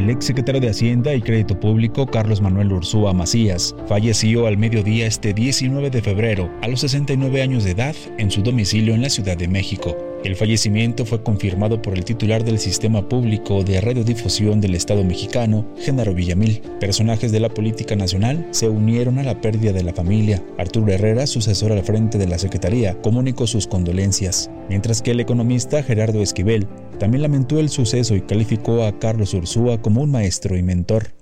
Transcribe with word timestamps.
El 0.00 0.08
ex 0.08 0.24
secretario 0.24 0.62
de 0.62 0.70
Hacienda 0.70 1.14
y 1.14 1.20
Crédito 1.20 1.60
Público, 1.60 2.06
Carlos 2.06 2.40
Manuel 2.40 2.72
Ursúa 2.72 3.12
Macías, 3.12 3.76
falleció 3.86 4.46
al 4.46 4.56
mediodía 4.56 5.06
este 5.06 5.34
19 5.34 5.90
de 5.90 6.00
febrero, 6.00 6.50
a 6.62 6.68
los 6.68 6.80
69 6.80 7.42
años 7.42 7.64
de 7.64 7.72
edad, 7.72 7.94
en 8.16 8.30
su 8.30 8.40
domicilio 8.40 8.94
en 8.94 9.02
la 9.02 9.10
Ciudad 9.10 9.36
de 9.36 9.46
México. 9.46 10.09
El 10.22 10.36
fallecimiento 10.36 11.06
fue 11.06 11.22
confirmado 11.22 11.80
por 11.80 11.94
el 11.94 12.04
titular 12.04 12.44
del 12.44 12.58
Sistema 12.58 13.08
Público 13.08 13.64
de 13.64 13.80
Radiodifusión 13.80 14.60
del 14.60 14.74
Estado 14.74 15.02
mexicano, 15.02 15.66
Genaro 15.78 16.12
Villamil. 16.12 16.60
Personajes 16.78 17.32
de 17.32 17.40
la 17.40 17.48
política 17.48 17.96
nacional 17.96 18.46
se 18.50 18.68
unieron 18.68 19.18
a 19.18 19.22
la 19.22 19.40
pérdida 19.40 19.72
de 19.72 19.82
la 19.82 19.94
familia. 19.94 20.42
Arturo 20.58 20.92
Herrera, 20.92 21.26
sucesor 21.26 21.72
al 21.72 21.82
frente 21.84 22.18
de 22.18 22.26
la 22.26 22.38
Secretaría, 22.38 23.00
comunicó 23.00 23.46
sus 23.46 23.66
condolencias, 23.66 24.50
mientras 24.68 25.00
que 25.00 25.12
el 25.12 25.20
economista 25.20 25.82
Gerardo 25.82 26.20
Esquivel 26.20 26.66
también 26.98 27.22
lamentó 27.22 27.58
el 27.58 27.70
suceso 27.70 28.14
y 28.14 28.20
calificó 28.20 28.84
a 28.84 28.98
Carlos 28.98 29.32
Ursúa 29.32 29.80
como 29.80 30.02
un 30.02 30.10
maestro 30.10 30.54
y 30.54 30.62
mentor. 30.62 31.14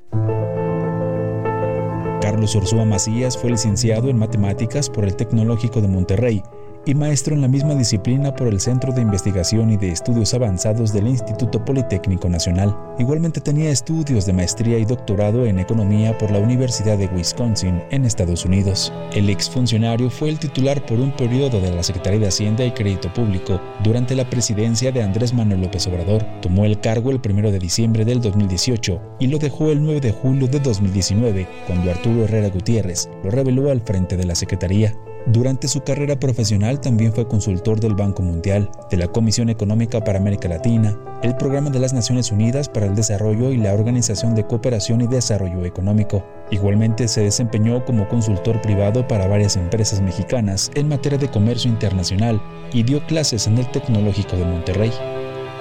Carlos 2.20 2.52
Ursúa 2.56 2.84
Macías 2.84 3.38
fue 3.38 3.50
licenciado 3.50 4.10
en 4.10 4.18
matemáticas 4.18 4.90
por 4.90 5.04
el 5.04 5.14
Tecnológico 5.14 5.80
de 5.80 5.86
Monterrey 5.86 6.42
y 6.88 6.94
maestro 6.94 7.34
en 7.34 7.42
la 7.42 7.48
misma 7.48 7.74
disciplina 7.74 8.34
por 8.34 8.48
el 8.48 8.60
Centro 8.60 8.94
de 8.94 9.02
Investigación 9.02 9.70
y 9.70 9.76
de 9.76 9.90
Estudios 9.90 10.32
Avanzados 10.32 10.90
del 10.90 11.06
Instituto 11.06 11.62
Politécnico 11.62 12.30
Nacional. 12.30 12.74
Igualmente 12.98 13.42
tenía 13.42 13.68
estudios 13.68 14.24
de 14.24 14.32
maestría 14.32 14.78
y 14.78 14.86
doctorado 14.86 15.44
en 15.44 15.58
economía 15.58 16.16
por 16.16 16.30
la 16.30 16.38
Universidad 16.38 16.96
de 16.96 17.06
Wisconsin 17.08 17.82
en 17.90 18.06
Estados 18.06 18.46
Unidos. 18.46 18.90
El 19.12 19.28
exfuncionario 19.28 20.08
fue 20.08 20.30
el 20.30 20.38
titular 20.38 20.84
por 20.86 20.98
un 20.98 21.14
periodo 21.14 21.60
de 21.60 21.74
la 21.74 21.82
Secretaría 21.82 22.20
de 22.20 22.28
Hacienda 22.28 22.64
y 22.64 22.70
Crédito 22.70 23.12
Público 23.12 23.60
durante 23.84 24.14
la 24.14 24.30
presidencia 24.30 24.90
de 24.90 25.02
Andrés 25.02 25.34
Manuel 25.34 25.60
López 25.60 25.86
Obrador. 25.88 26.24
Tomó 26.40 26.64
el 26.64 26.80
cargo 26.80 27.10
el 27.10 27.20
1 27.22 27.50
de 27.50 27.58
diciembre 27.58 28.06
del 28.06 28.22
2018 28.22 29.16
y 29.18 29.26
lo 29.26 29.36
dejó 29.36 29.70
el 29.70 29.82
9 29.82 30.00
de 30.00 30.12
julio 30.12 30.48
de 30.48 30.60
2019 30.60 31.46
cuando 31.66 31.90
Arturo 31.90 32.24
Herrera 32.24 32.48
Gutiérrez 32.48 33.10
lo 33.22 33.30
reveló 33.30 33.70
al 33.70 33.82
frente 33.82 34.16
de 34.16 34.24
la 34.24 34.34
Secretaría. 34.34 34.94
Durante 35.30 35.68
su 35.68 35.82
carrera 35.82 36.18
profesional 36.18 36.80
también 36.80 37.12
fue 37.12 37.28
consultor 37.28 37.80
del 37.80 37.94
Banco 37.94 38.22
Mundial, 38.22 38.70
de 38.90 38.96
la 38.96 39.08
Comisión 39.08 39.50
Económica 39.50 40.02
para 40.02 40.18
América 40.18 40.48
Latina, 40.48 40.98
el 41.22 41.36
Programa 41.36 41.68
de 41.68 41.78
las 41.78 41.92
Naciones 41.92 42.32
Unidas 42.32 42.66
para 42.66 42.86
el 42.86 42.94
Desarrollo 42.94 43.52
y 43.52 43.58
la 43.58 43.74
Organización 43.74 44.34
de 44.34 44.46
Cooperación 44.46 45.02
y 45.02 45.06
Desarrollo 45.06 45.66
Económico. 45.66 46.24
Igualmente 46.50 47.08
se 47.08 47.24
desempeñó 47.24 47.84
como 47.84 48.08
consultor 48.08 48.62
privado 48.62 49.06
para 49.06 49.26
varias 49.26 49.56
empresas 49.56 50.00
mexicanas 50.00 50.70
en 50.74 50.88
materia 50.88 51.18
de 51.18 51.28
comercio 51.28 51.70
internacional 51.70 52.40
y 52.72 52.82
dio 52.82 53.04
clases 53.06 53.46
en 53.46 53.58
el 53.58 53.70
Tecnológico 53.70 54.34
de 54.34 54.46
Monterrey. 54.46 54.92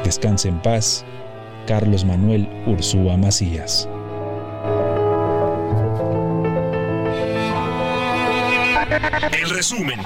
Descanse 0.05 0.47
en 0.47 0.61
paz, 0.61 1.03
Carlos 1.67 2.05
Manuel 2.05 2.47
Ursúa 2.67 3.17
Macías. 3.17 3.89
El 9.31 9.49
resumen. 9.49 9.99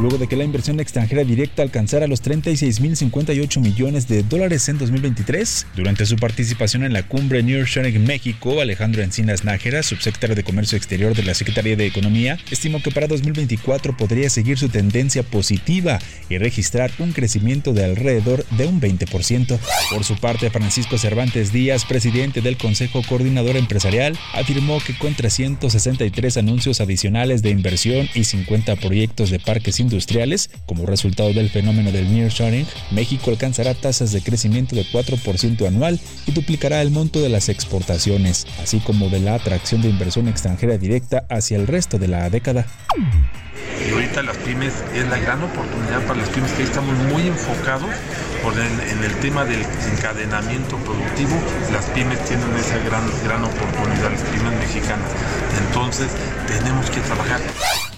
Luego 0.00 0.18
de 0.18 0.26
que 0.26 0.36
la 0.36 0.44
inversión 0.44 0.80
extranjera 0.80 1.24
directa 1.24 1.62
alcanzara 1.62 2.06
los 2.06 2.22
36.058 2.22 3.60
millones 3.60 4.08
de 4.08 4.22
dólares 4.22 4.68
en 4.68 4.78
2023. 4.78 5.66
Durante 5.76 6.06
su 6.06 6.16
participación 6.16 6.84
en 6.84 6.92
la 6.92 7.02
cumbre 7.02 7.42
Nearshoring 7.42 8.04
México, 8.04 8.60
Alejandro 8.60 9.02
Encinas 9.02 9.44
Nájera, 9.44 9.82
subsecretario 9.82 10.36
de 10.36 10.44
Comercio 10.44 10.76
Exterior 10.76 11.14
de 11.14 11.24
la 11.24 11.34
Secretaría 11.34 11.76
de 11.76 11.86
Economía, 11.86 12.38
estimó 12.50 12.82
que 12.82 12.90
para 12.90 13.06
2024 13.06 13.96
podría 13.96 14.30
seguir 14.30 14.58
su 14.58 14.68
tendencia 14.68 15.22
positiva 15.22 15.98
y 16.28 16.38
registrar 16.38 16.90
un 16.98 17.12
crecimiento 17.12 17.72
de 17.72 17.84
alrededor 17.84 18.44
de 18.50 18.66
un 18.66 18.80
20%. 18.80 19.58
Por 19.90 20.04
su 20.04 20.16
parte, 20.16 20.50
Francisco 20.50 20.98
Cervantes 20.98 21.52
Díaz, 21.52 21.84
presidente 21.84 22.40
del 22.40 22.56
Consejo 22.56 23.02
Coordinador 23.08 23.56
Empresarial, 23.56 24.18
afirmó 24.34 24.78
que 24.80 24.96
con 24.96 25.14
363 25.14 26.36
anuncios 26.36 26.80
adicionales 26.80 27.42
de 27.42 27.50
inversión 27.50 28.08
y 28.14 28.24
50 28.24 28.76
proyectos 28.76 29.30
de 29.30 29.40
parques 29.40 29.80
industriales, 29.88 30.50
como 30.66 30.84
resultado 30.84 31.32
del 31.32 31.48
fenómeno 31.48 31.90
del 31.90 32.12
nearshoring, 32.12 32.66
México 32.90 33.30
alcanzará 33.30 33.72
tasas 33.72 34.12
de 34.12 34.20
crecimiento 34.20 34.76
de 34.76 34.84
4% 34.84 35.66
anual 35.66 35.98
y 36.26 36.32
duplicará 36.32 36.82
el 36.82 36.90
monto 36.90 37.20
de 37.20 37.30
las 37.30 37.48
exportaciones, 37.48 38.46
así 38.62 38.80
como 38.80 39.08
de 39.08 39.20
la 39.20 39.34
atracción 39.34 39.80
de 39.80 39.88
inversión 39.88 40.28
extranjera 40.28 40.76
directa 40.76 41.24
hacia 41.30 41.56
el 41.56 41.66
resto 41.66 41.98
de 41.98 42.08
la 42.08 42.28
década. 42.28 42.66
Y 43.86 43.92
ahorita 43.92 44.22
las 44.22 44.36
pymes 44.38 44.74
es 44.94 45.08
la 45.08 45.18
gran 45.18 45.42
oportunidad 45.42 46.02
para 46.06 46.20
las 46.20 46.28
pymes 46.28 46.52
que 46.52 46.64
estamos 46.64 46.94
muy 47.10 47.26
enfocados 47.26 47.90
por 48.42 48.54
en 48.54 49.04
el 49.04 49.14
tema 49.20 49.44
del 49.44 49.64
encadenamiento 49.92 50.76
productivo. 50.78 51.36
Las 51.72 51.86
pymes 51.86 52.22
tienen 52.24 52.54
esa 52.56 52.78
gran, 52.78 53.04
gran 53.24 53.44
oportunidad, 53.44 54.10
las 54.10 54.22
pymes 54.22 54.52
mexicanas. 54.58 55.10
Entonces 55.66 56.08
tenemos 56.46 56.90
que 56.90 57.00
trabajar. 57.00 57.40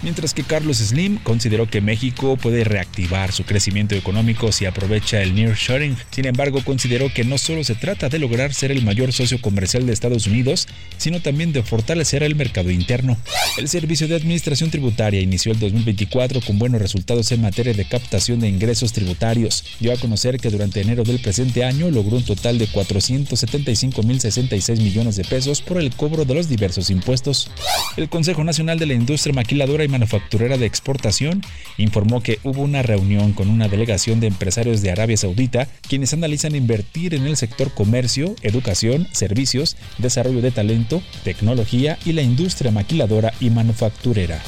Mientras 0.03 0.33
que 0.33 0.43
Carlos 0.43 0.77
Slim 0.77 1.17
consideró 1.17 1.69
que 1.69 1.79
México 1.79 2.35
puede 2.35 2.63
reactivar 2.63 3.31
su 3.31 3.43
crecimiento 3.43 3.93
económico 3.93 4.51
si 4.51 4.65
aprovecha 4.65 5.21
el 5.21 5.35
nearshoring. 5.35 5.95
Sin 6.09 6.25
embargo, 6.25 6.63
consideró 6.63 7.13
que 7.13 7.23
no 7.23 7.37
solo 7.37 7.63
se 7.63 7.75
trata 7.75 8.09
de 8.09 8.17
lograr 8.17 8.51
ser 8.53 8.71
el 8.71 8.83
mayor 8.83 9.13
socio 9.13 9.39
comercial 9.39 9.85
de 9.85 9.93
Estados 9.93 10.25
Unidos, 10.25 10.67
sino 10.97 11.21
también 11.21 11.53
de 11.53 11.61
fortalecer 11.61 12.23
el 12.23 12.35
mercado 12.35 12.71
interno. 12.71 13.15
El 13.57 13.67
Servicio 13.67 14.07
de 14.07 14.15
Administración 14.15 14.71
Tributaria 14.71 15.21
inició 15.21 15.51
el 15.51 15.59
2024 15.59 16.41
con 16.41 16.57
buenos 16.57 16.81
resultados 16.81 17.31
en 17.31 17.41
materia 17.41 17.73
de 17.73 17.85
captación 17.85 18.39
de 18.39 18.49
ingresos 18.49 18.93
tributarios. 18.93 19.63
Dio 19.79 19.93
a 19.93 19.97
conocer 19.97 20.39
que 20.39 20.49
durante 20.49 20.81
enero 20.81 21.03
del 21.03 21.19
presente 21.19 21.63
año 21.63 21.91
logró 21.91 22.17
un 22.17 22.25
total 22.25 22.57
de 22.57 22.67
475.066 22.67 24.81
millones 24.81 25.15
de 25.15 25.25
pesos 25.25 25.61
por 25.61 25.79
el 25.79 25.91
cobro 25.91 26.25
de 26.25 26.33
los 26.33 26.49
diversos 26.49 26.89
impuestos. 26.89 27.51
El 27.97 28.09
Consejo 28.09 28.43
Nacional 28.43 28.79
de 28.79 28.87
la 28.87 28.93
Industria 28.93 29.33
Maquiladora 29.33 29.83
Manufacturera 29.91 30.57
de 30.57 30.65
Exportación 30.65 31.43
informó 31.77 32.23
que 32.23 32.39
hubo 32.43 32.61
una 32.61 32.81
reunión 32.81 33.33
con 33.33 33.49
una 33.49 33.67
delegación 33.67 34.19
de 34.19 34.27
empresarios 34.27 34.81
de 34.81 34.91
Arabia 34.91 35.17
Saudita 35.17 35.67
quienes 35.87 36.13
analizan 36.13 36.55
invertir 36.55 37.13
en 37.13 37.27
el 37.27 37.37
sector 37.37 37.71
comercio, 37.73 38.35
educación, 38.41 39.07
servicios, 39.11 39.77
desarrollo 39.99 40.41
de 40.41 40.51
talento, 40.51 41.03
tecnología 41.23 41.99
y 42.05 42.13
la 42.13 42.21
industria 42.21 42.71
maquiladora 42.71 43.33
y 43.39 43.49
manufacturera. 43.49 44.41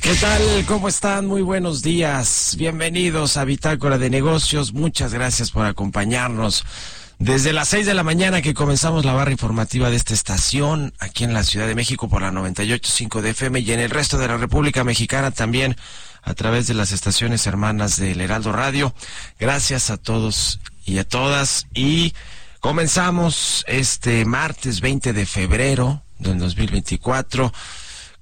¿Qué 0.00 0.14
tal? 0.14 0.42
¿Cómo 0.66 0.88
están? 0.88 1.26
Muy 1.26 1.42
buenos 1.42 1.82
días. 1.82 2.54
Bienvenidos 2.56 3.36
a 3.36 3.44
Bitácora 3.44 3.98
de 3.98 4.08
Negocios. 4.08 4.72
Muchas 4.72 5.12
gracias 5.12 5.50
por 5.50 5.66
acompañarnos. 5.66 6.64
Desde 7.18 7.52
las 7.52 7.68
6 7.70 7.84
de 7.84 7.94
la 7.94 8.04
mañana 8.04 8.42
que 8.42 8.54
comenzamos 8.54 9.04
la 9.04 9.12
barra 9.12 9.32
informativa 9.32 9.90
de 9.90 9.96
esta 9.96 10.14
estación, 10.14 10.94
aquí 11.00 11.24
en 11.24 11.34
la 11.34 11.42
Ciudad 11.42 11.66
de 11.66 11.74
México 11.74 12.08
por 12.08 12.22
la 12.22 12.30
98.5 12.30 13.20
de 13.22 13.30
FM 13.30 13.58
y 13.58 13.72
en 13.72 13.80
el 13.80 13.90
resto 13.90 14.18
de 14.18 14.28
la 14.28 14.36
República 14.36 14.84
Mexicana 14.84 15.32
también 15.32 15.76
a 16.22 16.34
través 16.34 16.68
de 16.68 16.74
las 16.74 16.92
estaciones 16.92 17.44
hermanas 17.48 17.96
del 17.96 18.20
Heraldo 18.20 18.52
Radio. 18.52 18.94
Gracias 19.40 19.90
a 19.90 19.96
todos 19.96 20.60
y 20.86 20.98
a 20.98 21.08
todas. 21.08 21.66
Y 21.74 22.14
comenzamos 22.60 23.64
este 23.66 24.24
martes 24.24 24.80
20 24.80 25.12
de 25.12 25.26
febrero 25.26 26.04
del 26.20 26.38
2024 26.38 27.52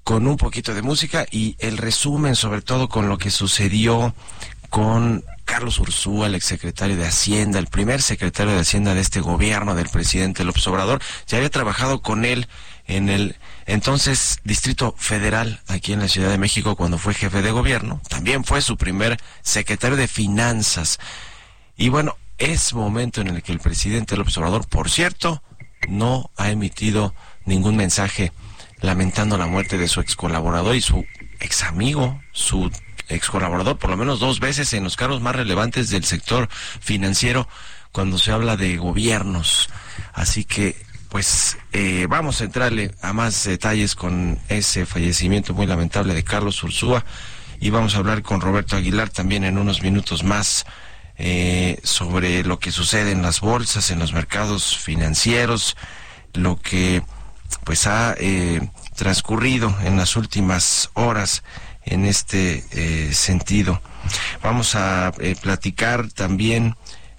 con 0.03 0.25
un 0.25 0.37
poquito 0.37 0.73
de 0.73 0.81
música 0.81 1.27
y 1.29 1.55
el 1.59 1.77
resumen 1.77 2.35
sobre 2.35 2.63
todo 2.63 2.89
con 2.89 3.09
lo 3.09 3.19
que 3.19 3.29
sucedió 3.29 4.15
con 4.71 5.23
Carlos 5.57 5.79
Ursúa, 5.79 6.27
el 6.27 6.35
exsecretario 6.35 6.97
de 6.97 7.07
Hacienda, 7.07 7.57
el 7.57 7.65
primer 7.65 8.03
secretario 8.03 8.53
de 8.53 8.59
Hacienda 8.59 8.93
de 8.93 9.01
este 9.01 9.21
gobierno 9.21 9.73
del 9.73 9.89
presidente 9.89 10.43
López 10.43 10.67
Obrador. 10.67 11.01
Ya 11.25 11.37
había 11.39 11.49
trabajado 11.49 12.03
con 12.03 12.25
él 12.25 12.47
en 12.85 13.09
el 13.09 13.37
entonces 13.65 14.37
Distrito 14.43 14.93
Federal 14.99 15.59
aquí 15.67 15.93
en 15.93 15.99
la 15.99 16.09
Ciudad 16.09 16.29
de 16.29 16.37
México 16.37 16.75
cuando 16.75 16.99
fue 16.99 17.15
jefe 17.15 17.41
de 17.41 17.49
gobierno. 17.49 17.99
También 18.07 18.43
fue 18.43 18.61
su 18.61 18.77
primer 18.77 19.17
secretario 19.41 19.97
de 19.97 20.07
Finanzas. 20.07 20.99
Y 21.75 21.89
bueno, 21.89 22.15
es 22.37 22.75
momento 22.75 23.21
en 23.21 23.29
el 23.29 23.41
que 23.41 23.51
el 23.51 23.59
presidente 23.59 24.15
López 24.15 24.37
Obrador, 24.37 24.67
por 24.67 24.91
cierto, 24.91 25.41
no 25.89 26.29
ha 26.37 26.51
emitido 26.51 27.15
ningún 27.45 27.75
mensaje 27.75 28.31
lamentando 28.79 29.39
la 29.39 29.47
muerte 29.47 29.79
de 29.79 29.87
su 29.87 30.01
ex 30.01 30.15
colaborador 30.15 30.75
y 30.75 30.81
su 30.81 31.03
ex 31.39 31.63
amigo, 31.63 32.21
su 32.31 32.69
ex 33.09 33.29
colaborador 33.29 33.77
por 33.77 33.89
lo 33.89 33.97
menos 33.97 34.19
dos 34.19 34.39
veces 34.39 34.73
en 34.73 34.83
los 34.83 34.95
cargos 34.95 35.21
más 35.21 35.35
relevantes 35.35 35.89
del 35.89 36.03
sector 36.03 36.49
financiero 36.51 37.47
cuando 37.91 38.17
se 38.17 38.31
habla 38.31 38.57
de 38.57 38.77
gobiernos. 38.77 39.69
Así 40.13 40.43
que, 40.43 40.75
pues, 41.09 41.57
eh, 41.71 42.05
vamos 42.09 42.41
a 42.41 42.43
entrarle 42.43 42.93
a 43.01 43.13
más 43.13 43.43
detalles 43.43 43.95
con 43.95 44.39
ese 44.49 44.85
fallecimiento 44.85 45.53
muy 45.53 45.65
lamentable 45.65 46.13
de 46.13 46.23
Carlos 46.23 46.61
Ursúa 46.63 47.03
y 47.59 47.69
vamos 47.69 47.95
a 47.95 47.99
hablar 47.99 48.21
con 48.21 48.41
Roberto 48.41 48.75
Aguilar 48.75 49.09
también 49.09 49.43
en 49.43 49.57
unos 49.57 49.81
minutos 49.81 50.23
más 50.23 50.65
eh, 51.17 51.79
sobre 51.83 52.43
lo 52.43 52.59
que 52.59 52.71
sucede 52.71 53.11
en 53.11 53.23
las 53.23 53.41
bolsas, 53.41 53.89
en 53.89 53.97
los 53.97 54.13
mercados 54.13 54.77
financieros, 54.77 55.75
lo 56.33 56.57
que 56.57 57.01
pues 57.63 57.87
ha 57.87 58.15
eh, 58.19 58.69
transcurrido 58.95 59.75
en 59.83 59.97
las 59.97 60.15
últimas 60.15 60.91
horas 60.93 61.43
en 61.87 62.05
este 62.05 62.63
eh, 62.71 63.13
sentido. 63.13 63.81
Vamos 64.41 64.75
a 64.75 65.11
eh, 65.19 65.35
platicar 65.41 66.09
también 66.11 66.75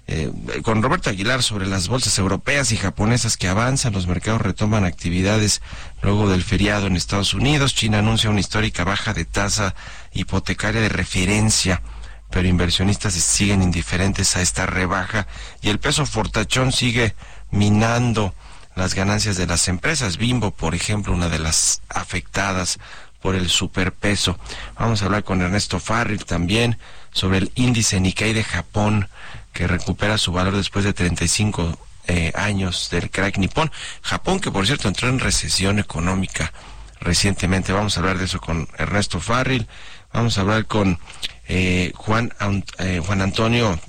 eh, 0.07 0.31
con 0.63 0.81
Roberto 0.81 1.11
Aguilar 1.11 1.43
sobre 1.43 1.67
las 1.67 1.87
bolsas 1.87 2.17
europeas 2.17 2.71
y 2.71 2.77
japonesas 2.77 3.37
que 3.37 3.47
avanzan, 3.47 3.93
los 3.93 4.07
mercados 4.07 4.41
retoman 4.41 4.83
actividades 4.83 5.61
luego 6.01 6.27
del 6.27 6.43
feriado 6.43 6.87
en 6.87 6.95
Estados 6.95 7.35
Unidos, 7.35 7.75
China 7.75 7.99
anuncia 7.99 8.31
una 8.31 8.39
histórica 8.39 8.83
baja 8.83 9.13
de 9.13 9.25
tasa 9.25 9.75
hipotecaria 10.11 10.81
de 10.81 10.89
referencia, 10.89 11.83
pero 12.31 12.47
inversionistas 12.47 13.13
siguen 13.13 13.61
indiferentes 13.61 14.35
a 14.35 14.41
esta 14.41 14.65
rebaja 14.65 15.27
y 15.61 15.69
el 15.69 15.79
peso 15.79 16.07
fortachón 16.07 16.71
sigue 16.71 17.13
minando 17.51 18.33
las 18.75 18.95
ganancias 18.95 19.37
de 19.37 19.45
las 19.45 19.67
empresas. 19.67 20.17
Bimbo, 20.17 20.49
por 20.49 20.73
ejemplo, 20.73 21.13
una 21.13 21.29
de 21.29 21.37
las 21.37 21.81
afectadas 21.89 22.79
por 23.21 23.35
el 23.35 23.49
superpeso. 23.49 24.37
Vamos 24.77 25.01
a 25.01 25.05
hablar 25.05 25.23
con 25.23 25.41
Ernesto 25.41 25.79
Farril 25.79 26.25
también 26.25 26.77
sobre 27.11 27.39
el 27.39 27.51
índice 27.55 27.99
Nikkei 27.99 28.33
de 28.33 28.43
Japón 28.43 29.09
que 29.53 29.67
recupera 29.67 30.17
su 30.17 30.31
valor 30.31 30.55
después 30.55 30.85
de 30.85 30.93
35 30.93 31.77
eh, 32.07 32.31
años 32.35 32.89
del 32.91 33.09
crack 33.09 33.37
nipón. 33.37 33.71
Japón 34.01 34.39
que 34.39 34.51
por 34.51 34.65
cierto 34.65 34.87
entró 34.87 35.09
en 35.09 35.19
recesión 35.19 35.79
económica 35.79 36.53
recientemente. 36.99 37.73
Vamos 37.73 37.97
a 37.97 37.99
hablar 37.99 38.17
de 38.17 38.25
eso 38.25 38.39
con 38.39 38.67
Ernesto 38.77 39.19
Farril. 39.19 39.67
Vamos 40.13 40.37
a 40.37 40.41
hablar 40.41 40.65
con 40.65 40.99
eh, 41.47 41.91
Juan, 41.95 42.33
eh, 42.79 43.01
Juan 43.05 43.21
Antonio 43.21 43.79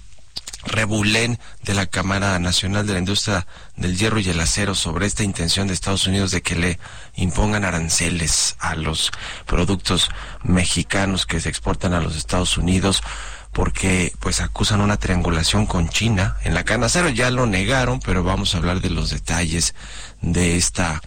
Rebulén 0.64 1.38
de 1.62 1.74
la 1.74 1.86
Cámara 1.86 2.38
Nacional 2.38 2.86
de 2.86 2.92
la 2.94 2.98
Industria 2.98 3.46
del 3.76 3.96
Hierro 3.96 4.20
y 4.20 4.28
el 4.28 4.40
Acero 4.40 4.74
sobre 4.74 5.06
esta 5.06 5.24
intención 5.24 5.66
de 5.66 5.74
Estados 5.74 6.06
Unidos 6.06 6.30
de 6.30 6.42
que 6.42 6.56
le 6.56 6.78
impongan 7.14 7.64
aranceles 7.64 8.56
a 8.58 8.74
los 8.74 9.10
productos 9.46 10.10
mexicanos 10.42 11.26
que 11.26 11.40
se 11.40 11.48
exportan 11.48 11.94
a 11.94 12.00
los 12.00 12.16
Estados 12.16 12.58
Unidos 12.58 13.02
porque 13.52 14.12
pues 14.20 14.40
acusan 14.40 14.80
una 14.80 14.96
triangulación 14.96 15.66
con 15.66 15.88
China 15.88 16.36
en 16.44 16.54
la 16.54 16.64
cana 16.64 16.86
acero 16.86 17.08
ya 17.08 17.30
lo 17.30 17.46
negaron 17.46 17.98
pero 18.00 18.22
vamos 18.22 18.54
a 18.54 18.58
hablar 18.58 18.80
de 18.80 18.90
los 18.90 19.10
detalles 19.10 19.74
de 20.20 20.56
esta 20.56 21.00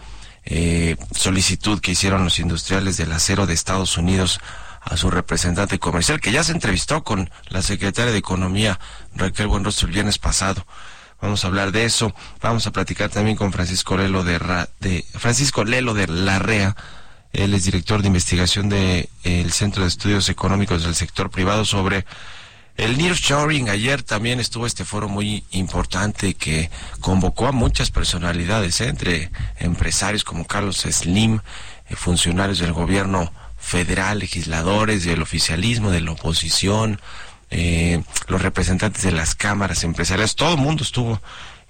eh, 0.45 0.97
solicitud 1.15 1.79
que 1.79 1.91
hicieron 1.91 2.25
los 2.25 2.39
industriales 2.39 2.97
del 2.97 3.13
acero 3.13 3.47
de 3.47 3.53
Estados 3.53 3.97
Unidos 3.97 4.41
a 4.83 4.97
su 4.97 5.09
representante 5.09 5.79
comercial, 5.79 6.19
que 6.19 6.31
ya 6.31 6.43
se 6.43 6.51
entrevistó 6.51 7.03
con 7.03 7.29
la 7.49 7.61
secretaria 7.61 8.11
de 8.11 8.17
Economía, 8.17 8.79
Raquel 9.15 9.47
Buenrostro, 9.47 9.87
el 9.87 9.93
viernes 9.93 10.17
pasado. 10.17 10.65
Vamos 11.21 11.45
a 11.45 11.47
hablar 11.47 11.71
de 11.71 11.85
eso. 11.85 12.13
Vamos 12.41 12.67
a 12.67 12.71
platicar 12.71 13.09
también 13.09 13.37
con 13.37 13.53
Francisco 13.53 13.95
Lelo 13.95 14.25
de, 14.25 14.39
de 14.81 15.05
Francisco 15.13 15.63
Lelo 15.63 15.93
de 15.93 16.07
Larrea. 16.07 16.75
Él 17.31 17.53
es 17.53 17.63
director 17.63 18.01
de 18.01 18.07
investigación 18.07 18.67
del 18.67 19.07
el 19.23 19.51
Centro 19.53 19.83
de 19.83 19.87
Estudios 19.87 20.27
Económicos 20.27 20.83
del 20.83 20.95
Sector 20.95 21.31
Privado 21.31 21.63
sobre 21.63 22.05
el 22.75 22.97
nearshoring. 22.97 23.69
Ayer 23.69 24.03
también 24.03 24.41
estuvo 24.41 24.65
este 24.65 24.83
foro 24.83 25.07
muy 25.07 25.45
importante 25.51 26.33
que 26.33 26.69
convocó 26.99 27.47
a 27.47 27.53
muchas 27.53 27.89
personalidades, 27.89 28.81
¿eh? 28.81 28.89
entre 28.89 29.31
empresarios 29.59 30.25
como 30.25 30.45
Carlos 30.45 30.81
Slim, 30.81 31.39
eh, 31.89 31.95
funcionarios 31.95 32.59
del 32.59 32.73
gobierno 32.73 33.31
federal, 33.63 34.19
legisladores 34.19 35.05
del 35.05 35.21
oficialismo, 35.21 35.89
de 35.89 36.01
la 36.01 36.11
oposición, 36.11 36.99
eh, 37.49 38.03
los 38.27 38.41
representantes 38.41 39.03
de 39.03 39.11
las 39.11 39.35
cámaras 39.35 39.83
empresariales, 39.83 40.35
todo 40.35 40.55
el 40.55 40.59
mundo 40.59 40.83
estuvo 40.83 41.21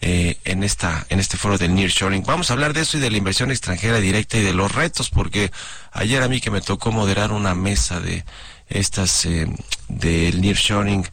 eh, 0.01 0.38
en 0.44 0.63
esta 0.63 1.06
en 1.10 1.19
este 1.19 1.38
foro 1.38 1.57
del 1.57 1.75
nearshoring. 1.75 2.24
Vamos 2.24 2.50
a 2.50 2.54
hablar 2.54 2.74
de 2.74 2.81
eso 2.81 2.98
y 2.98 3.00
de 3.00 3.12
la 3.12 3.18
inversión 3.18 3.51
extranjera 3.51 4.00
directa 4.00 4.38
y 4.38 4.42
de 4.42 4.54
los 4.54 4.74
retos, 4.74 5.10
porque 5.10 5.51
ayer 5.92 6.24
a 6.24 6.28
mí 6.28 6.42
que 6.42 6.51
me 6.51 6.62
tocó 6.62 6.92
moderar 6.92 7.31
una 7.31 7.54
mesa 7.54 8.00
de 8.00 8.25
estas 8.68 9.25
eh, 9.25 9.48
del 9.88 10.42
nearshoring 10.42 11.07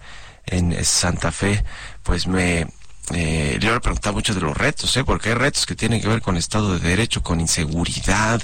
en 0.47 0.85
Santa 0.85 1.31
Fe, 1.31 1.63
pues 2.03 2.27
me 2.27 2.67
eh, 3.13 3.59
yo 3.61 3.75
le 3.75 3.81
preguntaba 3.81 4.15
mucho 4.15 4.35
de 4.35 4.41
los 4.41 4.57
retos, 4.57 4.97
¿eh? 4.97 5.05
porque 5.05 5.31
hay 5.31 5.35
retos 5.35 5.67
que 5.67 5.75
tienen 5.75 6.01
que 6.01 6.09
ver 6.09 6.23
con 6.23 6.37
Estado 6.37 6.79
de 6.79 6.89
Derecho, 6.89 7.23
con 7.23 7.41
inseguridad, 7.41 8.41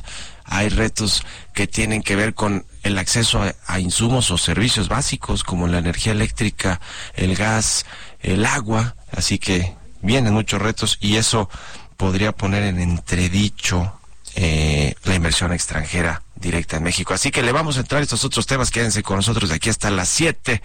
hay 0.47 0.69
retos 0.69 1.23
que 1.55 1.67
tienen 1.67 2.03
que 2.03 2.17
ver 2.17 2.35
con 2.35 2.67
el 2.83 2.99
acceso 2.99 3.43
a, 3.67 3.81
insumos 3.81 4.31
o 4.31 4.39
servicios 4.39 4.89
básicos 4.89 5.45
como 5.45 5.67
la 5.67 5.79
energía 5.79 6.13
eléctrica, 6.13 6.81
el 7.15 7.35
gas, 7.35 7.85
el 8.21 8.47
agua, 8.47 8.97
así 9.13 9.39
que 9.39 9.75
vienen 10.03 10.33
muchos 10.33 10.63
retos 10.63 10.99
y 11.01 11.17
eso 11.17 11.51
podría 11.97 12.33
poner 12.33 12.63
en 12.63 12.81
entredicho 12.81 13.93
eh, 14.35 14.95
la 15.05 15.15
inversión 15.15 15.53
extranjera 15.53 16.23
directa 16.37 16.77
en 16.77 16.85
México. 16.85 17.15
Así 17.15 17.31
que 17.31 17.43
le 17.43 17.53
vamos 17.53 17.77
a 17.77 17.81
entrar 17.81 18.01
a 18.01 18.05
estos 18.05 18.25
otros 18.25 18.47
temas, 18.47 18.71
quédense 18.71 19.03
con 19.03 19.17
nosotros 19.17 19.51
de 19.51 19.57
aquí 19.57 19.71
hasta 19.71 19.91
las 19.91 20.09
7. 20.09 20.63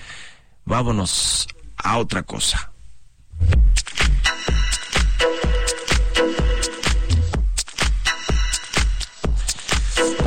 Vámonos 0.66 1.48
a 1.77 1.98
otra 1.98 2.24
cosa. 2.24 2.72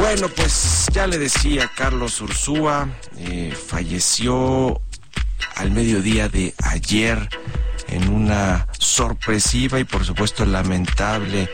Bueno, 0.06 0.28
pues 0.28 0.87
ya 0.92 1.06
le 1.06 1.16
decía, 1.16 1.70
Carlos 1.75 2.20
Ursúa 2.20 2.90
eh, 3.16 3.56
falleció 3.56 4.82
al 5.56 5.70
mediodía 5.70 6.28
de 6.28 6.52
ayer 6.62 7.26
en 7.88 8.11
una 8.11 8.68
sorpresiva 8.78 9.80
y 9.80 9.84
por 9.84 10.04
supuesto 10.04 10.44
lamentable 10.44 11.49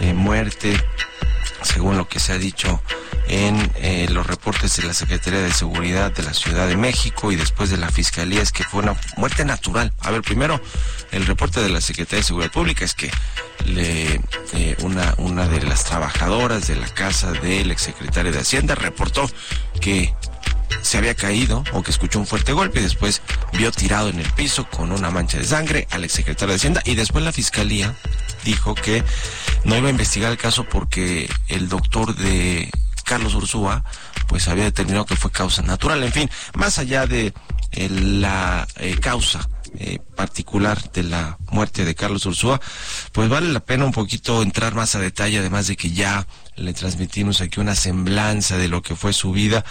eh, 0.00 0.14
muerte, 0.14 0.82
según 1.60 1.98
lo 1.98 2.08
que 2.08 2.20
se 2.20 2.32
ha 2.32 2.38
dicho 2.38 2.80
en 3.30 3.70
eh, 3.76 4.08
los 4.10 4.26
reportes 4.26 4.76
de 4.76 4.82
la 4.82 4.92
Secretaría 4.92 5.40
de 5.40 5.52
Seguridad 5.52 6.12
de 6.12 6.24
la 6.24 6.34
Ciudad 6.34 6.66
de 6.66 6.76
México 6.76 7.30
y 7.30 7.36
después 7.36 7.70
de 7.70 7.76
la 7.76 7.88
Fiscalía 7.88 8.42
es 8.42 8.50
que 8.50 8.64
fue 8.64 8.82
una 8.82 8.96
muerte 9.16 9.44
natural. 9.44 9.92
A 10.00 10.10
ver, 10.10 10.22
primero, 10.22 10.60
el 11.12 11.24
reporte 11.26 11.60
de 11.60 11.68
la 11.68 11.80
Secretaría 11.80 12.18
de 12.18 12.24
Seguridad 12.24 12.50
Pública 12.50 12.84
es 12.84 12.94
que 12.94 13.08
eh, 13.66 14.18
una, 14.82 15.14
una 15.18 15.46
de 15.46 15.62
las 15.62 15.84
trabajadoras 15.84 16.66
de 16.66 16.74
la 16.74 16.88
casa 16.88 17.30
del 17.30 17.70
exsecretario 17.70 18.32
de 18.32 18.40
Hacienda 18.40 18.74
reportó 18.74 19.30
que 19.80 20.12
se 20.82 20.98
había 20.98 21.14
caído 21.14 21.62
o 21.72 21.84
que 21.84 21.92
escuchó 21.92 22.18
un 22.18 22.26
fuerte 22.26 22.52
golpe 22.52 22.80
y 22.80 22.82
después 22.82 23.22
vio 23.52 23.70
tirado 23.70 24.08
en 24.08 24.18
el 24.18 24.30
piso 24.32 24.68
con 24.68 24.90
una 24.90 25.10
mancha 25.10 25.38
de 25.38 25.44
sangre 25.44 25.86
al 25.92 26.02
exsecretario 26.02 26.52
de 26.52 26.56
Hacienda 26.56 26.82
y 26.84 26.96
después 26.96 27.24
la 27.24 27.32
fiscalía 27.32 27.94
dijo 28.44 28.74
que 28.74 29.04
no 29.64 29.76
iba 29.76 29.86
a 29.86 29.90
investigar 29.90 30.32
el 30.32 30.38
caso 30.38 30.64
porque 30.64 31.30
el 31.48 31.68
doctor 31.68 32.16
de 32.16 32.70
Carlos 33.10 33.34
Ursúa 33.34 33.82
pues 34.28 34.46
había 34.46 34.62
determinado 34.62 35.04
que 35.04 35.16
fue 35.16 35.32
causa 35.32 35.62
natural. 35.62 36.00
En 36.04 36.12
fin, 36.12 36.30
más 36.54 36.78
allá 36.78 37.08
de 37.08 37.34
eh, 37.72 37.88
la 37.90 38.68
eh, 38.76 38.98
causa 39.00 39.48
eh, 39.80 39.98
particular 40.14 40.92
de 40.92 41.02
la 41.02 41.36
muerte 41.50 41.84
de 41.84 41.96
Carlos 41.96 42.24
Ursúa, 42.26 42.60
pues 43.10 43.28
vale 43.28 43.52
la 43.52 43.58
pena 43.58 43.84
un 43.84 43.90
poquito 43.90 44.42
entrar 44.42 44.76
más 44.76 44.94
a 44.94 45.00
detalle, 45.00 45.40
además 45.40 45.66
de 45.66 45.76
que 45.76 45.90
ya 45.90 46.24
le 46.54 46.72
transmitimos 46.72 47.40
aquí 47.40 47.58
una 47.58 47.74
semblanza 47.74 48.56
de 48.58 48.68
lo 48.68 48.80
que 48.80 48.94
fue 48.94 49.12
su 49.12 49.32
vida. 49.32 49.64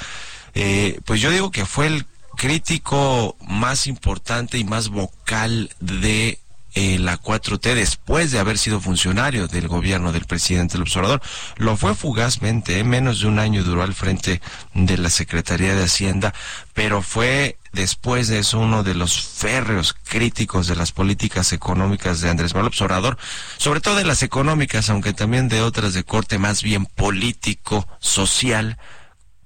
Pues 1.05 1.21
yo 1.21 1.31
digo 1.31 1.49
que 1.49 1.65
fue 1.65 1.87
el 1.87 2.05
crítico 2.35 3.37
más 3.47 3.87
importante 3.87 4.57
y 4.57 4.65
más 4.65 4.89
vocal 4.89 5.69
de 5.79 6.39
la 6.75 7.19
4T 7.19 7.73
después 7.73 8.31
de 8.31 8.39
haber 8.39 8.57
sido 8.57 8.79
funcionario 8.79 9.47
del 9.47 9.67
gobierno 9.67 10.11
del 10.11 10.25
presidente 10.25 10.77
el 10.77 10.83
observador. 10.83 11.21
Lo 11.57 11.77
fue 11.77 11.95
fugazmente, 11.95 12.79
¿eh? 12.79 12.83
menos 12.83 13.21
de 13.21 13.27
un 13.27 13.39
año 13.39 13.63
duró 13.63 13.83
al 13.83 13.93
frente 13.93 14.41
de 14.73 14.97
la 14.97 15.09
Secretaría 15.09 15.75
de 15.75 15.83
Hacienda, 15.83 16.33
pero 16.73 17.01
fue 17.01 17.57
después 17.73 18.27
de 18.27 18.39
eso 18.39 18.59
uno 18.59 18.83
de 18.83 18.95
los 18.95 19.21
férreos 19.21 19.93
críticos 19.93 20.67
de 20.67 20.75
las 20.75 20.91
políticas 20.91 21.53
económicas 21.53 22.21
de 22.21 22.29
Andrés 22.29 22.55
Manuel 22.55 22.73
Obrador, 22.79 23.17
sobre 23.57 23.81
todo 23.81 23.95
de 23.95 24.05
las 24.05 24.23
económicas, 24.23 24.89
aunque 24.89 25.13
también 25.13 25.49
de 25.49 25.61
otras 25.61 25.93
de 25.93 26.03
corte 26.03 26.39
más 26.39 26.63
bien 26.63 26.85
político, 26.85 27.87
social, 27.99 28.77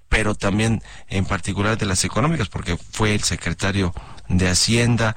pero 0.09 0.35
también 0.35 0.83
en 1.09 1.25
particular 1.25 1.77
de 1.77 1.85
las 1.85 2.03
económicas, 2.03 2.47
porque 2.47 2.77
fue 2.77 3.15
el 3.15 3.23
secretario 3.23 3.93
de 4.29 4.49
Hacienda. 4.49 5.15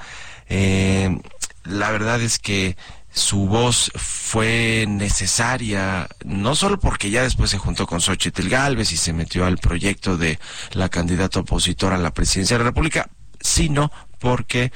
Eh, 0.49 1.21
la 1.68 1.90
verdad 1.90 2.20
es 2.20 2.38
que 2.38 2.76
su 3.12 3.46
voz 3.46 3.90
fue 3.94 4.85
necesaria, 4.87 6.06
no 6.25 6.54
solo 6.54 6.78
porque 6.78 7.11
ya 7.11 7.23
después 7.23 7.50
se 7.50 7.58
juntó 7.58 7.87
con 7.87 8.00
Xochitl 8.00 8.49
Galvez 8.49 8.92
y 8.92 8.99
se 8.99 9.14
metió 9.14 9.46
al 9.46 9.56
proyecto 9.56 10.18
de 10.18 10.38
la 10.73 10.90
candidata 10.90 11.40
opositora 11.40 11.96
a 11.96 11.99
la 11.99 12.12
presidencia 12.12 12.58
de 12.58 12.64
la 12.64 12.70
República, 12.70 13.08
sino 13.40 13.90
porque 14.18 14.70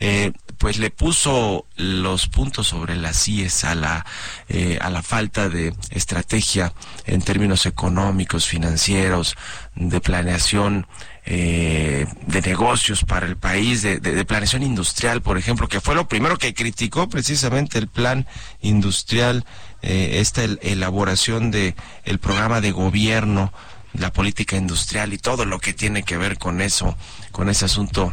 eh, 0.00 0.32
pues 0.56 0.78
le 0.78 0.90
puso 0.90 1.66
los 1.76 2.28
puntos 2.28 2.68
sobre 2.68 2.96
las 2.96 3.28
IES 3.28 3.64
a 3.64 3.74
la, 3.74 4.06
eh, 4.48 4.78
a 4.80 4.90
la 4.90 5.02
falta 5.02 5.48
de 5.48 5.74
estrategia 5.90 6.72
en 7.04 7.20
términos 7.20 7.66
económicos, 7.66 8.46
financieros, 8.46 9.36
de 9.74 10.00
planeación 10.00 10.86
eh, 11.24 12.06
de 12.26 12.42
negocios 12.42 13.04
para 13.04 13.26
el 13.26 13.36
país, 13.36 13.82
de, 13.82 14.00
de, 14.00 14.24
planeación 14.24 14.62
industrial, 14.62 15.22
por 15.22 15.38
ejemplo, 15.38 15.68
que 15.68 15.80
fue 15.80 15.94
lo 15.94 16.08
primero 16.08 16.36
que 16.36 16.52
criticó 16.52 17.08
precisamente 17.08 17.78
el 17.78 17.86
plan 17.86 18.26
industrial, 18.60 19.44
eh, 19.82 20.18
esta 20.20 20.42
elaboración 20.42 21.50
de 21.50 21.74
el 22.04 22.18
programa 22.18 22.60
de 22.60 22.72
gobierno, 22.72 23.52
la 23.92 24.12
política 24.12 24.56
industrial 24.56 25.12
y 25.12 25.18
todo 25.18 25.44
lo 25.44 25.60
que 25.60 25.72
tiene 25.72 26.02
que 26.02 26.16
ver 26.16 26.38
con 26.38 26.60
eso, 26.60 26.96
con 27.30 27.48
ese 27.48 27.66
asunto 27.66 28.12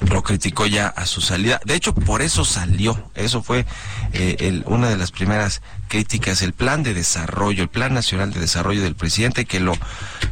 lo 0.00 0.22
criticó 0.22 0.66
ya 0.66 0.88
a 0.88 1.06
su 1.06 1.20
salida. 1.20 1.60
De 1.64 1.74
hecho, 1.74 1.94
por 1.94 2.22
eso 2.22 2.44
salió. 2.44 3.10
Eso 3.14 3.42
fue 3.42 3.66
eh, 4.12 4.36
el, 4.40 4.62
una 4.66 4.88
de 4.88 4.96
las 4.96 5.10
primeras 5.10 5.60
críticas. 5.88 6.42
El 6.42 6.52
plan 6.52 6.82
de 6.82 6.94
desarrollo, 6.94 7.62
el 7.62 7.68
plan 7.68 7.94
nacional 7.94 8.32
de 8.32 8.40
desarrollo 8.40 8.82
del 8.82 8.94
presidente, 8.94 9.44
que 9.44 9.60
lo, 9.60 9.74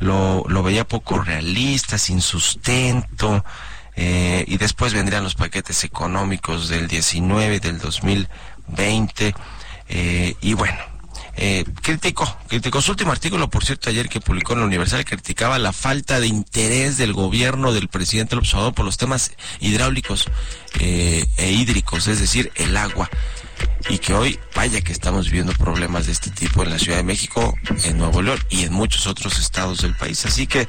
lo, 0.00 0.44
lo 0.48 0.62
veía 0.62 0.86
poco 0.86 1.18
realista, 1.20 1.98
sin 1.98 2.20
sustento. 2.20 3.44
Eh, 3.96 4.44
y 4.46 4.58
después 4.58 4.92
vendrían 4.92 5.24
los 5.24 5.34
paquetes 5.34 5.82
económicos 5.84 6.68
del 6.68 6.86
19, 6.86 7.60
del 7.60 7.78
2020. 7.78 9.34
Eh, 9.88 10.36
y 10.40 10.54
bueno, 10.54 10.78
eh, 11.38 11.64
criticó, 11.82 12.34
criticó 12.48 12.80
su 12.80 12.92
último 12.92 13.12
artículo, 13.12 13.50
por 13.50 13.64
cierto, 13.64 13.90
ayer 13.90 14.08
que 14.08 14.20
publicó 14.20 14.54
en 14.54 14.60
la 14.60 14.66
Universal, 14.66 15.04
criticaba 15.04 15.58
la 15.58 15.72
falta 15.72 16.18
de 16.18 16.26
interés 16.26 16.96
del 16.96 17.12
gobierno 17.12 17.72
del 17.72 17.88
presidente 17.88 18.34
López 18.36 18.54
Obrador 18.54 18.74
por 18.74 18.86
los 18.86 18.96
temas 18.96 19.32
hidráulicos 19.60 20.26
eh, 20.80 21.26
e 21.36 21.52
hídricos, 21.52 22.06
es 22.08 22.20
decir, 22.20 22.50
el 22.54 22.76
agua. 22.76 23.10
Y 23.88 23.98
que 23.98 24.14
hoy, 24.14 24.38
vaya 24.54 24.80
que 24.80 24.92
estamos 24.92 25.26
viviendo 25.26 25.52
problemas 25.52 26.06
de 26.06 26.12
este 26.12 26.30
tipo 26.30 26.62
en 26.62 26.70
la 26.70 26.78
Ciudad 26.78 26.98
de 26.98 27.04
México, 27.04 27.54
en 27.84 27.98
Nuevo 27.98 28.22
León 28.22 28.38
y 28.48 28.62
en 28.64 28.72
muchos 28.72 29.06
otros 29.06 29.38
estados 29.38 29.82
del 29.82 29.94
país. 29.94 30.24
Así 30.24 30.46
que, 30.46 30.68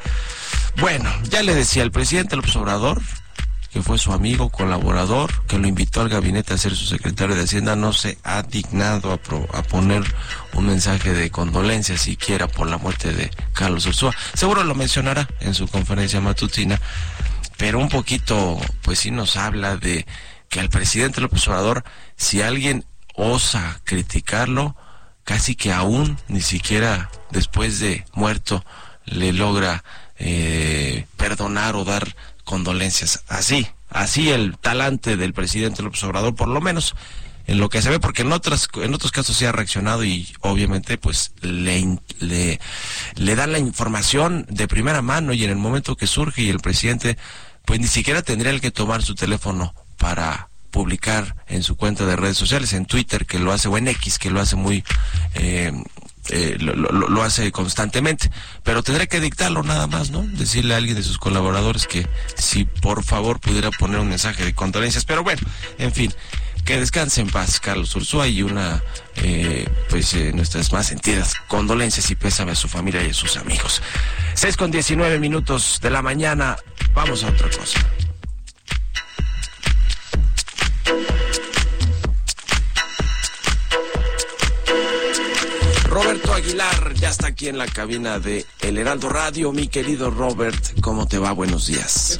bueno, 0.77 1.09
ya 1.29 1.43
le 1.43 1.55
decía 1.55 1.83
el 1.83 1.91
presidente 1.91 2.35
López 2.35 2.55
Obrador, 2.55 3.01
que 3.77 3.83
fue 3.83 3.99
su 3.99 4.11
amigo, 4.11 4.49
colaborador, 4.49 5.45
que 5.45 5.59
lo 5.59 5.67
invitó 5.67 6.01
al 6.01 6.09
gabinete 6.09 6.51
a 6.51 6.57
ser 6.57 6.75
su 6.75 6.87
secretario 6.87 7.35
de 7.35 7.43
Hacienda, 7.43 7.75
no 7.75 7.93
se 7.93 8.17
ha 8.23 8.41
dignado 8.41 9.11
a, 9.11 9.17
pro, 9.17 9.47
a 9.53 9.61
poner 9.61 10.03
un 10.53 10.65
mensaje 10.65 11.13
de 11.13 11.29
condolencia 11.29 11.95
siquiera 11.95 12.47
por 12.47 12.67
la 12.67 12.79
muerte 12.79 13.13
de 13.13 13.29
Carlos 13.53 13.85
Ursúa. 13.85 14.15
Seguro 14.33 14.63
lo 14.63 14.73
mencionará 14.73 15.27
en 15.41 15.53
su 15.53 15.67
conferencia 15.67 16.19
matutina, 16.19 16.81
pero 17.57 17.77
un 17.77 17.87
poquito, 17.87 18.59
pues 18.81 18.97
sí 18.97 19.11
nos 19.11 19.37
habla 19.37 19.77
de 19.77 20.07
que 20.49 20.59
al 20.59 20.69
presidente 20.69 21.21
López 21.21 21.47
Obrador, 21.47 21.83
si 22.15 22.41
alguien 22.41 22.83
osa 23.13 23.79
criticarlo, 23.83 24.75
casi 25.23 25.53
que 25.53 25.71
aún 25.71 26.17
ni 26.29 26.41
siquiera 26.41 27.11
después 27.29 27.79
de 27.79 28.05
muerto 28.15 28.65
le 29.05 29.33
logra 29.33 29.83
eh, 30.17 31.05
perdonar 31.15 31.75
o 31.75 31.85
dar 31.85 32.15
condolencias. 32.47 33.23
Así, 33.27 33.67
así 33.89 34.31
el 34.31 34.57
talante 34.57 35.17
del 35.17 35.33
presidente 35.33 35.83
López 35.83 36.01
Obrador, 36.05 36.33
por 36.33 36.47
lo 36.47 36.61
menos 36.61 36.95
en 37.45 37.59
lo 37.59 37.69
que 37.69 37.81
se 37.81 37.89
ve, 37.89 37.99
porque 37.99 38.23
en 38.23 38.31
otras, 38.31 38.69
en 38.81 38.93
otros 38.93 39.11
casos 39.11 39.35
se 39.35 39.47
ha 39.47 39.51
reaccionado 39.51 40.03
y 40.03 40.33
obviamente 40.39 40.97
pues 40.97 41.33
le, 41.41 41.99
le, 42.19 42.59
le 43.15 43.35
dan 43.35 43.51
la 43.51 43.59
información 43.59 44.45
de 44.49 44.67
primera 44.67 45.01
mano 45.01 45.33
y 45.33 45.43
en 45.43 45.51
el 45.51 45.57
momento 45.57 45.95
que 45.95 46.07
surge 46.07 46.43
y 46.43 46.49
el 46.49 46.59
presidente 46.59 47.17
pues 47.65 47.81
ni 47.81 47.87
siquiera 47.87 48.21
tendría 48.21 48.51
el 48.51 48.61
que 48.61 48.71
tomar 48.71 49.03
su 49.03 49.13
teléfono 49.13 49.75
para 49.97 50.49
publicar 50.71 51.35
en 51.47 51.63
su 51.63 51.75
cuenta 51.75 52.05
de 52.05 52.15
redes 52.15 52.37
sociales, 52.37 52.71
en 52.73 52.85
Twitter 52.85 53.25
que 53.25 53.39
lo 53.39 53.51
hace, 53.51 53.67
o 53.67 53.77
en 53.77 53.89
X 53.89 54.19
que 54.19 54.29
lo 54.29 54.39
hace 54.39 54.55
muy 54.55 54.83
eh, 55.35 55.71
eh, 56.29 56.57
lo, 56.59 57.23
hace 57.23 57.51
constantemente, 57.51 58.29
pero 58.63 58.83
tendré 58.83 59.07
que 59.07 59.19
dictarlo 59.19 59.63
nada 59.63 59.87
más, 59.87 60.11
¿no? 60.11 60.23
Decirle 60.23 60.73
a 60.73 60.77
alguien 60.77 60.95
de 60.95 61.03
sus 61.03 61.17
colaboradores 61.17 61.87
que 61.87 62.07
si 62.35 62.65
por 62.65 63.03
favor 63.03 63.39
pudiera 63.39 63.71
poner 63.71 63.99
un 63.99 64.09
mensaje 64.09 64.43
de 64.43 64.53
condolencias, 64.53 65.05
pero 65.05 65.23
bueno, 65.23 65.41
en 65.77 65.91
fin, 65.91 66.13
que 66.65 66.77
descanse 66.77 67.21
en 67.21 67.27
paz 67.27 67.61
Carlos 67.61 67.95
Ursúa 67.95 68.27
y 68.27 68.43
una, 68.43 68.83
eh, 69.15 69.69
pues 69.89 70.13
eh, 70.13 70.31
nuestras 70.33 70.73
más 70.73 70.87
sentidas 70.87 71.33
condolencias 71.47 72.11
y 72.11 72.15
pésame 72.15 72.51
a 72.51 72.55
su 72.55 72.67
familia 72.67 73.01
y 73.03 73.11
a 73.11 73.13
sus 73.13 73.37
amigos. 73.37 73.81
6 74.33 74.57
con 74.57 74.69
19 74.69 75.17
minutos 75.19 75.79
de 75.81 75.89
la 75.89 76.01
mañana, 76.01 76.57
vamos 76.93 77.23
a 77.23 77.29
otra 77.29 77.49
cosa. 77.49 77.79
Aguilar 86.37 86.93
ya 86.93 87.09
está 87.09 87.27
aquí 87.27 87.47
en 87.47 87.57
la 87.57 87.65
cabina 87.65 88.19
de 88.19 88.45
El 88.61 88.77
Heraldo 88.77 89.09
Radio. 89.09 89.51
Mi 89.51 89.67
querido 89.67 90.11
Robert, 90.11 90.79
¿cómo 90.81 91.07
te 91.07 91.17
va? 91.17 91.31
Buenos 91.31 91.65
días. 91.65 92.19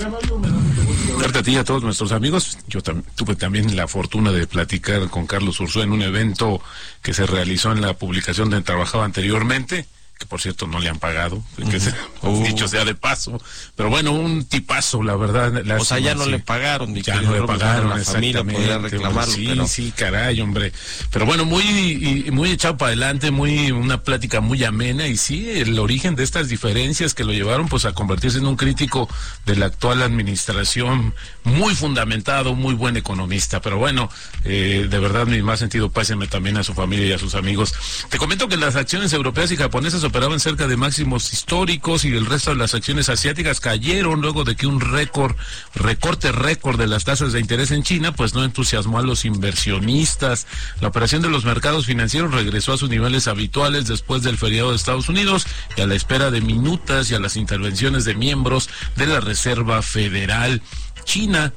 Darte 1.19 1.39
a 1.39 1.43
ti 1.43 1.55
a 1.55 1.63
todos 1.63 1.83
nuestros 1.83 2.11
amigos. 2.11 2.57
Yo 2.67 2.81
tuve 2.81 3.35
también 3.35 3.75
la 3.75 3.87
fortuna 3.87 4.31
de 4.31 4.47
platicar 4.47 5.07
con 5.11 5.27
Carlos 5.27 5.59
Ursúa 5.59 5.83
en 5.83 5.91
un 5.91 6.01
evento 6.01 6.59
que 7.03 7.13
se 7.13 7.27
realizó 7.27 7.71
en 7.71 7.81
la 7.81 7.93
publicación 7.93 8.49
donde 8.49 8.65
trabajaba 8.65 9.05
anteriormente 9.05 9.85
que 10.17 10.25
por 10.25 10.41
cierto 10.41 10.67
no 10.67 10.79
le 10.79 10.89
han 10.89 10.99
pagado, 10.99 11.43
que 11.55 11.79
uh. 12.27 12.43
dicho 12.43 12.67
sea 12.67 12.85
de 12.85 12.95
paso, 12.95 13.41
pero 13.75 13.89
bueno, 13.89 14.11
un 14.11 14.45
tipazo, 14.45 15.03
la 15.03 15.15
verdad. 15.15 15.63
La 15.65 15.77
o 15.77 15.85
sea, 15.85 15.99
ya 15.99 16.15
no 16.15 16.25
sí. 16.25 16.31
le 16.31 16.39
pagaron, 16.39 16.91
mi 16.91 17.01
ya 17.01 17.21
no 17.21 17.33
le 17.33 17.43
pagaron, 17.43 17.89
la 17.89 17.97
familia 17.97 18.43
podría 18.43 18.79
reclamarlo. 18.79 19.33
Sí, 19.33 19.45
pero... 19.47 19.67
sí, 19.67 19.93
caray, 19.95 20.41
hombre. 20.41 20.71
Pero 21.11 21.25
bueno, 21.25 21.45
muy, 21.45 22.29
muy 22.31 22.51
echado 22.51 22.77
para 22.77 22.89
adelante, 22.89 23.31
muy, 23.31 23.71
una 23.71 24.01
plática 24.01 24.41
muy 24.41 24.63
amena 24.63 25.07
y 25.07 25.17
sí, 25.17 25.49
el 25.49 25.77
origen 25.79 26.15
de 26.15 26.23
estas 26.23 26.49
diferencias 26.49 27.13
que 27.13 27.23
lo 27.23 27.33
llevaron 27.33 27.67
pues 27.67 27.85
a 27.85 27.93
convertirse 27.93 28.39
en 28.39 28.47
un 28.47 28.55
crítico 28.55 29.07
de 29.45 29.55
la 29.55 29.67
actual 29.67 30.01
administración, 30.01 31.13
muy 31.47 31.75
fundamentado, 31.75 32.55
muy 32.55 32.75
buen 32.75 32.97
economista, 32.97 33.61
pero 33.61 33.77
bueno, 33.77 34.09
eh, 34.43 34.87
de 34.89 34.99
verdad 34.99 35.25
mi 35.25 35.41
más 35.41 35.59
sentido 35.59 35.89
páseme 35.89 36.27
también 36.27 36.57
a 36.57 36.63
su 36.63 36.73
familia 36.73 37.07
y 37.07 37.11
a 37.13 37.17
sus 37.17 37.35
amigos. 37.35 37.73
Te 38.09 38.17
comento 38.17 38.47
que 38.47 38.57
las 38.57 38.75
acciones 38.75 39.13
europeas 39.13 39.51
y 39.51 39.57
japonesas 39.57 40.03
operaban 40.03 40.39
cerca 40.39 40.67
de 40.67 40.77
máximos 40.77 41.33
históricos 41.33 42.05
y 42.05 42.09
el 42.09 42.25
resto 42.25 42.51
de 42.51 42.57
las 42.57 42.73
acciones 42.73 43.09
asiáticas 43.09 43.59
cayeron 43.59 44.21
luego 44.21 44.43
de 44.43 44.55
que 44.55 44.67
un 44.67 44.81
récord, 44.81 45.35
recorte 45.73 46.31
récord 46.31 46.77
de 46.77 46.87
las 46.87 47.05
tasas 47.05 47.33
de 47.33 47.39
interés 47.39 47.71
en 47.71 47.83
China, 47.83 48.11
pues 48.11 48.33
no 48.33 48.43
entusiasmó 48.43 48.99
a 48.99 49.03
los 49.03 49.25
inversionistas. 49.25 50.47
La 50.81 50.89
operación 50.89 51.21
de 51.21 51.29
los 51.29 51.45
mercados 51.45 51.85
financieros 51.85 52.33
regresó 52.33 52.73
a 52.73 52.77
sus 52.77 52.89
niveles 52.89 53.27
habituales 53.27 53.87
después 53.87 54.21
del 54.21 54.37
feriado 54.37 54.71
de 54.71 54.75
Estados 54.75 55.09
Unidos 55.09 55.47
y 55.75 55.81
a 55.81 55.87
la 55.87 55.95
espera 55.95 56.29
de 56.29 56.41
minutas 56.41 57.09
y 57.09 57.15
a 57.15 57.19
las 57.19 57.37
intervenciones 57.37 58.05
de 58.05 58.15
miembros 58.15 58.69
de 58.95 59.07
la 59.07 59.21
Reserva 59.21 59.81
Federal. 59.81 60.61
China 61.07 61.51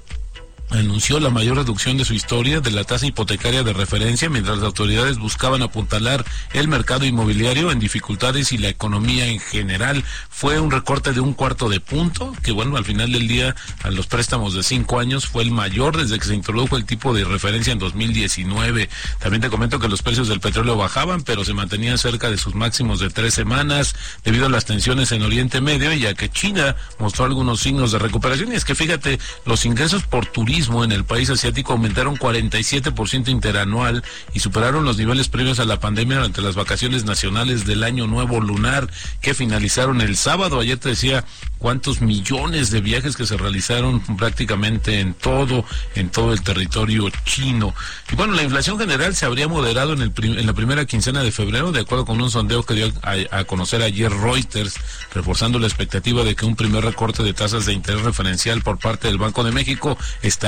anunció 0.70 1.18
la 1.20 1.30
mayor 1.30 1.56
reducción 1.56 1.96
de 1.96 2.04
su 2.04 2.14
historia 2.14 2.60
de 2.60 2.70
la 2.70 2.84
tasa 2.84 3.06
hipotecaria 3.06 3.62
de 3.62 3.72
referencia 3.72 4.30
mientras 4.30 4.58
las 4.58 4.66
autoridades 4.66 5.18
buscaban 5.18 5.62
apuntalar 5.62 6.24
el 6.52 6.68
mercado 6.68 7.04
inmobiliario 7.04 7.70
en 7.70 7.80
dificultades 7.80 8.52
y 8.52 8.58
la 8.58 8.68
economía 8.68 9.26
en 9.26 9.40
general. 9.40 10.04
Fue 10.28 10.60
un 10.60 10.70
recorte 10.70 11.12
de 11.12 11.20
un 11.20 11.34
cuarto 11.34 11.68
de 11.68 11.80
punto, 11.80 12.32
que 12.42 12.52
bueno, 12.52 12.76
al 12.76 12.84
final 12.84 13.12
del 13.12 13.26
día 13.26 13.54
a 13.82 13.90
los 13.90 14.06
préstamos 14.06 14.54
de 14.54 14.62
cinco 14.62 15.00
años 15.00 15.26
fue 15.26 15.42
el 15.42 15.50
mayor 15.50 15.96
desde 15.96 16.18
que 16.18 16.26
se 16.26 16.34
introdujo 16.34 16.76
el 16.76 16.84
tipo 16.84 17.12
de 17.14 17.24
referencia 17.24 17.72
en 17.72 17.78
2019. 17.78 18.88
También 19.18 19.42
te 19.42 19.50
comento 19.50 19.80
que 19.80 19.88
los 19.88 20.02
precios 20.02 20.28
del 20.28 20.40
petróleo 20.40 20.76
bajaban, 20.76 21.22
pero 21.22 21.44
se 21.44 21.54
mantenían 21.54 21.98
cerca 21.98 22.30
de 22.30 22.38
sus 22.38 22.54
máximos 22.54 23.00
de 23.00 23.10
tres 23.10 23.34
semanas 23.34 23.94
debido 24.24 24.46
a 24.46 24.50
las 24.50 24.64
tensiones 24.64 25.10
en 25.12 25.22
Oriente 25.22 25.60
Medio 25.60 25.92
y 25.92 26.06
a 26.06 26.14
que 26.14 26.28
China 26.28 26.76
mostró 26.98 27.24
algunos 27.24 27.60
signos 27.60 27.92
de 27.92 27.98
recuperación. 27.98 28.52
Y 28.52 28.56
es 28.56 28.64
que 28.64 28.74
fíjate, 28.74 29.18
los 29.44 29.66
ingresos 29.66 30.04
por 30.04 30.26
turismo 30.26 30.59
en 30.68 30.92
el 30.92 31.04
país 31.04 31.30
asiático 31.30 31.72
aumentaron 31.72 32.16
47% 32.16 33.28
interanual 33.28 34.04
y 34.34 34.40
superaron 34.40 34.84
los 34.84 34.98
niveles 34.98 35.28
previos 35.28 35.58
a 35.58 35.64
la 35.64 35.80
pandemia 35.80 36.16
durante 36.16 36.42
las 36.42 36.54
vacaciones 36.54 37.04
nacionales 37.04 37.66
del 37.66 37.82
Año 37.82 38.06
Nuevo 38.06 38.40
Lunar 38.40 38.88
que 39.20 39.34
finalizaron 39.34 40.00
el 40.00 40.16
sábado. 40.16 40.60
Ayer 40.60 40.78
te 40.78 40.90
decía 40.90 41.24
cuántos 41.60 42.00
millones 42.00 42.70
de 42.70 42.80
viajes 42.80 43.16
que 43.16 43.26
se 43.26 43.36
realizaron 43.36 44.00
prácticamente 44.16 45.00
en 45.00 45.14
todo, 45.14 45.64
en 45.94 46.10
todo 46.10 46.32
el 46.32 46.42
territorio 46.42 47.10
chino. 47.24 47.74
Y 48.10 48.16
bueno, 48.16 48.34
la 48.34 48.42
inflación 48.42 48.78
general 48.78 49.14
se 49.14 49.26
habría 49.26 49.46
moderado 49.46 49.92
en, 49.92 50.02
el 50.02 50.12
en 50.38 50.46
la 50.46 50.54
primera 50.54 50.86
quincena 50.86 51.22
de 51.22 51.30
febrero, 51.30 51.70
de 51.70 51.80
acuerdo 51.80 52.06
con 52.06 52.20
un 52.20 52.30
sondeo 52.30 52.64
que 52.64 52.74
dio 52.74 52.92
a, 53.02 53.44
conocer 53.44 53.82
ayer 53.82 54.10
Reuters, 54.10 54.74
reforzando 55.14 55.58
la 55.58 55.66
expectativa 55.66 56.24
de 56.24 56.34
que 56.34 56.46
un 56.46 56.56
primer 56.56 56.84
recorte 56.84 57.22
de 57.22 57.34
tasas 57.34 57.66
de 57.66 57.74
interés 57.74 58.02
referencial 58.02 58.62
por 58.62 58.78
parte 58.78 59.08
del 59.08 59.18
Banco 59.18 59.44
de 59.44 59.52
México 59.52 59.98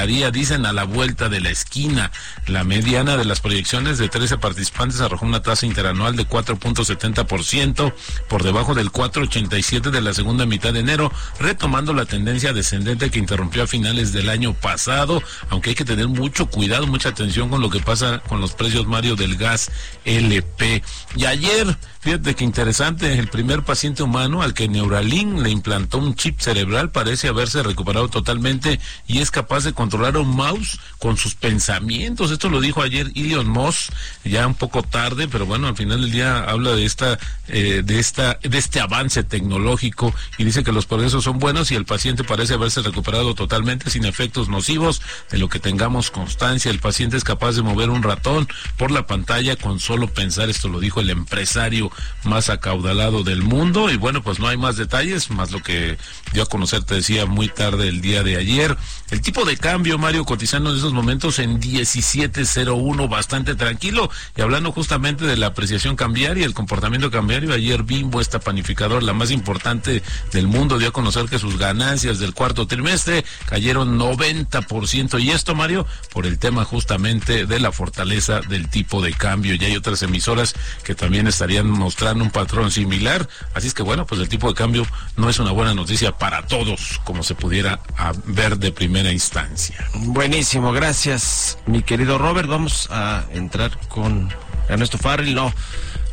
estaría, 0.02 0.32
dicen, 0.32 0.66
a 0.66 0.73
la 0.73 0.82
vuelta 0.82 1.28
de 1.28 1.40
la 1.40 1.50
esquina. 1.50 2.11
La 2.49 2.64
mediana 2.64 3.16
de 3.16 3.25
las 3.25 3.38
proyecciones 3.38 3.99
de 3.99 4.09
13 4.09 4.37
participantes 4.37 5.00
arrojó 5.00 5.25
una 5.25 5.42
tasa 5.42 5.64
interanual 5.64 6.16
de 6.16 6.26
4.70%, 6.26 7.94
por 8.28 8.42
debajo 8.42 8.75
del 8.75 8.90
4.87 8.90 9.90
de 9.90 10.00
la 10.00 10.12
segunda 10.12 10.44
mitad 10.44 10.73
de 10.73 10.80
enero, 10.80 11.12
retomando 11.38 11.94
la 11.94 12.04
tendencia 12.04 12.52
descendente 12.52 13.11
que 13.11 13.21
interrumpió 13.21 13.62
a 13.62 13.68
finales 13.68 14.12
del 14.12 14.28
año 14.28 14.54
pasado, 14.54 15.23
aunque 15.50 15.71
hay 15.71 15.76
que 15.76 15.85
tener 15.85 16.09
mucho 16.09 16.47
cuidado, 16.47 16.88
mucha 16.88 17.11
atención 17.11 17.49
con 17.49 17.61
lo 17.61 17.71
que 17.71 17.78
pasa 17.78 18.18
con 18.28 18.40
los 18.40 18.54
precios, 18.54 18.88
Mario, 18.88 19.14
del 19.14 19.37
gas 19.37 19.71
LP. 20.04 20.82
Y 21.14 21.26
ayer 21.26 21.78
Fíjate 22.02 22.35
que 22.35 22.42
interesante, 22.42 23.16
el 23.16 23.28
primer 23.28 23.62
paciente 23.62 24.02
humano 24.02 24.42
al 24.42 24.54
que 24.54 24.66
Neuralink 24.66 25.38
le 25.38 25.50
implantó 25.50 25.99
un 25.99 26.16
chip 26.16 26.40
cerebral 26.40 26.90
parece 26.90 27.28
haberse 27.28 27.62
recuperado 27.62 28.09
totalmente 28.09 28.80
y 29.06 29.21
es 29.21 29.30
capaz 29.30 29.62
de 29.62 29.73
controlar 29.73 29.91
a 29.92 30.18
un 30.20 30.34
mouse 30.34 30.78
con 30.99 31.16
sus 31.16 31.34
pensamientos. 31.34 32.30
Esto 32.30 32.49
lo 32.49 32.61
dijo 32.61 32.82
ayer 32.82 33.11
Elon 33.14 33.49
Musk, 33.49 33.92
ya 34.25 34.46
un 34.46 34.54
poco 34.54 34.82
tarde, 34.82 35.28
pero 35.28 35.44
bueno, 35.44 35.68
al 35.68 35.76
final 35.76 36.00
del 36.00 36.11
día 36.11 36.44
habla 36.44 36.72
de 36.72 36.84
esta, 36.84 37.18
eh, 37.49 37.82
de 37.84 37.99
esta, 37.99 38.38
de 38.42 38.56
este 38.56 38.80
avance 38.80 39.22
tecnológico 39.22 40.14
y 40.38 40.44
dice 40.44 40.64
que 40.64 40.72
los 40.72 40.87
progresos 40.87 41.25
son 41.25 41.38
buenos 41.38 41.70
y 41.70 41.75
el 41.75 41.84
paciente 41.84 42.25
parece 42.25 42.54
haberse 42.54 42.80
recuperado 42.80 43.34
totalmente 43.34 43.90
sin 43.90 44.04
efectos 44.04 44.49
nocivos. 44.49 45.02
De 45.30 45.38
lo 45.38 45.49
que 45.49 45.61
tengamos 45.61 46.11
constancia, 46.11 46.70
el 46.70 46.78
paciente 46.78 47.16
es 47.16 47.25
capaz 47.25 47.52
de 47.52 47.62
mover 47.62 47.90
un 47.90 48.02
ratón 48.02 48.49
por 48.78 48.90
la 48.90 49.06
pantalla 49.06 49.56
con 49.56 49.78
solo 49.78 50.08
pensar. 50.08 50.49
Esto 50.49 50.68
lo 50.68 50.80
dijo 50.80 51.00
el 51.00 51.11
empresario 51.11 51.90
más 52.25 52.49
acaudalado 52.49 53.25
del 53.25 53.42
mundo. 53.42 53.90
Y 53.90 53.96
bueno, 53.96 54.22
pues 54.22 54.38
no 54.38 54.49
hay 54.49 54.56
más 54.56 54.76
detalles, 54.76 55.30
más 55.30 55.50
lo 55.50 55.62
que 55.62 55.99
dio 56.32 56.44
a 56.44 56.46
conocer, 56.46 56.84
te 56.84 56.94
decía, 56.94 57.26
muy 57.26 57.49
tarde 57.49 57.88
el 57.88 58.00
día 58.00 58.22
de 58.22 58.37
ayer. 58.37 58.76
El 59.11 59.20
tipo 59.20 59.44
de 59.44 59.56
cambio, 59.56 59.82
Mario, 59.83 60.25
cotizando 60.25 60.71
en 60.71 60.77
esos 60.77 60.93
momentos 60.93 61.41
en 61.41 61.61
17.01, 61.61 63.09
bastante 63.09 63.57
tranquilo. 63.57 64.11
Y 64.37 64.41
hablando 64.41 64.71
justamente 64.71 65.25
de 65.27 65.37
la 65.37 65.49
apreciación 65.49 65.97
cambiaria, 65.97 66.47
el 66.47 66.55
comportamiento 66.55 67.11
cambiario, 67.11 67.53
ayer 67.53 67.83
Bimbo, 67.83 68.21
esta 68.21 68.39
panificador, 68.39 69.03
la 69.03 69.12
más 69.12 69.33
importante 69.33 70.03
del 70.33 70.47
mundo, 70.47 70.79
dio 70.79 70.89
a 70.89 70.93
conocer 70.93 71.27
que 71.27 71.39
sus 71.39 71.59
ganancias 71.59 72.21
del 72.21 72.33
cuarto 72.33 72.69
trimestre 72.69 73.25
cayeron 73.47 73.99
90%. 73.99 75.21
Y 75.21 75.31
esto, 75.31 75.57
Mario, 75.57 75.85
por 76.12 76.27
el 76.27 76.39
tema 76.39 76.65
justamente 76.65 77.45
de 77.45 77.59
la 77.59 77.73
fortaleza 77.73 78.41
del 78.41 78.69
tipo 78.69 79.03
de 79.03 79.12
cambio. 79.12 79.55
Y 79.57 79.65
hay 79.65 79.77
otras 79.77 80.03
emisoras 80.03 80.55
que 80.85 80.95
también 80.95 81.27
estarían 81.27 81.69
mostrando 81.69 82.23
un 82.23 82.31
patrón 82.31 82.71
similar. 82.71 83.29
Así 83.53 83.67
es 83.67 83.75
que 83.75 83.83
bueno, 83.83 84.07
pues 84.07 84.21
el 84.21 84.29
tipo 84.29 84.49
de 84.49 84.55
cambio 84.55 84.87
no 85.17 85.29
es 85.29 85.41
una 85.41 85.51
buena 85.51 85.75
noticia 85.75 86.17
para 86.17 86.47
todos, 86.47 87.01
como 87.05 87.25
se 87.25 87.35
pudiera 87.35 87.81
ver 88.27 88.59
de 88.59 88.71
primera 88.71 89.11
instancia. 89.11 89.62
Buenísimo, 89.95 90.73
gracias, 90.73 91.59
mi 91.66 91.83
querido 91.83 92.19
Robert. 92.19 92.49
Vamos 92.49 92.88
a 92.90 93.25
entrar 93.33 93.78
con 93.88 94.33
Ernesto 94.69 94.99
Farrell. 94.99 95.35
No, 95.35 95.52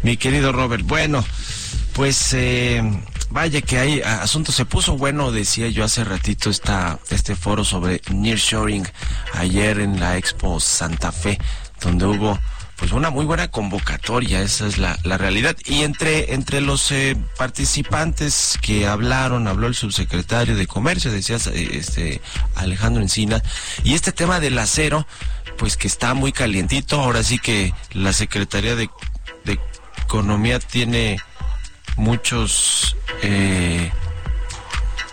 mi 0.03 0.17
querido 0.17 0.51
Robert. 0.51 0.83
Bueno, 0.85 1.23
pues 1.93 2.33
eh, 2.33 2.81
vaya 3.29 3.61
que 3.61 3.79
hay 3.79 4.01
asunto 4.01 4.51
se 4.51 4.65
puso 4.65 4.97
bueno, 4.97 5.31
decía 5.31 5.67
yo 5.69 5.83
hace 5.83 6.03
ratito 6.03 6.49
esta, 6.49 6.99
este 7.09 7.35
foro 7.35 7.63
sobre 7.63 8.01
nearshoring 8.11 8.87
ayer 9.33 9.79
en 9.79 9.99
la 9.99 10.17
Expo 10.17 10.59
Santa 10.59 11.11
Fe, 11.11 11.39
donde 11.81 12.05
hubo 12.05 12.39
pues 12.79 12.93
una 12.93 13.09
muy 13.09 13.25
buena 13.25 13.49
convocatoria, 13.49 14.41
esa 14.41 14.65
es 14.65 14.77
la, 14.77 14.97
la 15.03 15.17
realidad. 15.17 15.57
Y 15.65 15.83
entre, 15.83 16.33
entre 16.33 16.61
los 16.61 16.91
eh, 16.93 17.17
participantes 17.37 18.57
que 18.61 18.87
hablaron, 18.87 19.49
habló 19.49 19.67
el 19.67 19.75
subsecretario 19.75 20.55
de 20.55 20.65
Comercio, 20.65 21.11
decía 21.11 21.35
eh, 21.51 21.71
este 21.73 22.21
Alejandro 22.55 23.01
Encina, 23.01 23.43
y 23.83 23.95
este 23.95 24.13
tema 24.13 24.39
del 24.39 24.57
acero, 24.57 25.05
pues 25.57 25.75
que 25.75 25.89
está 25.89 26.13
muy 26.13 26.31
calientito, 26.31 27.01
ahora 27.01 27.21
sí 27.21 27.37
que 27.37 27.73
la 27.91 28.13
Secretaría 28.13 28.75
de, 28.75 28.89
Economía 30.05 30.57
tiene 30.57 31.19
muchos, 31.95 32.95
eh, 33.21 33.91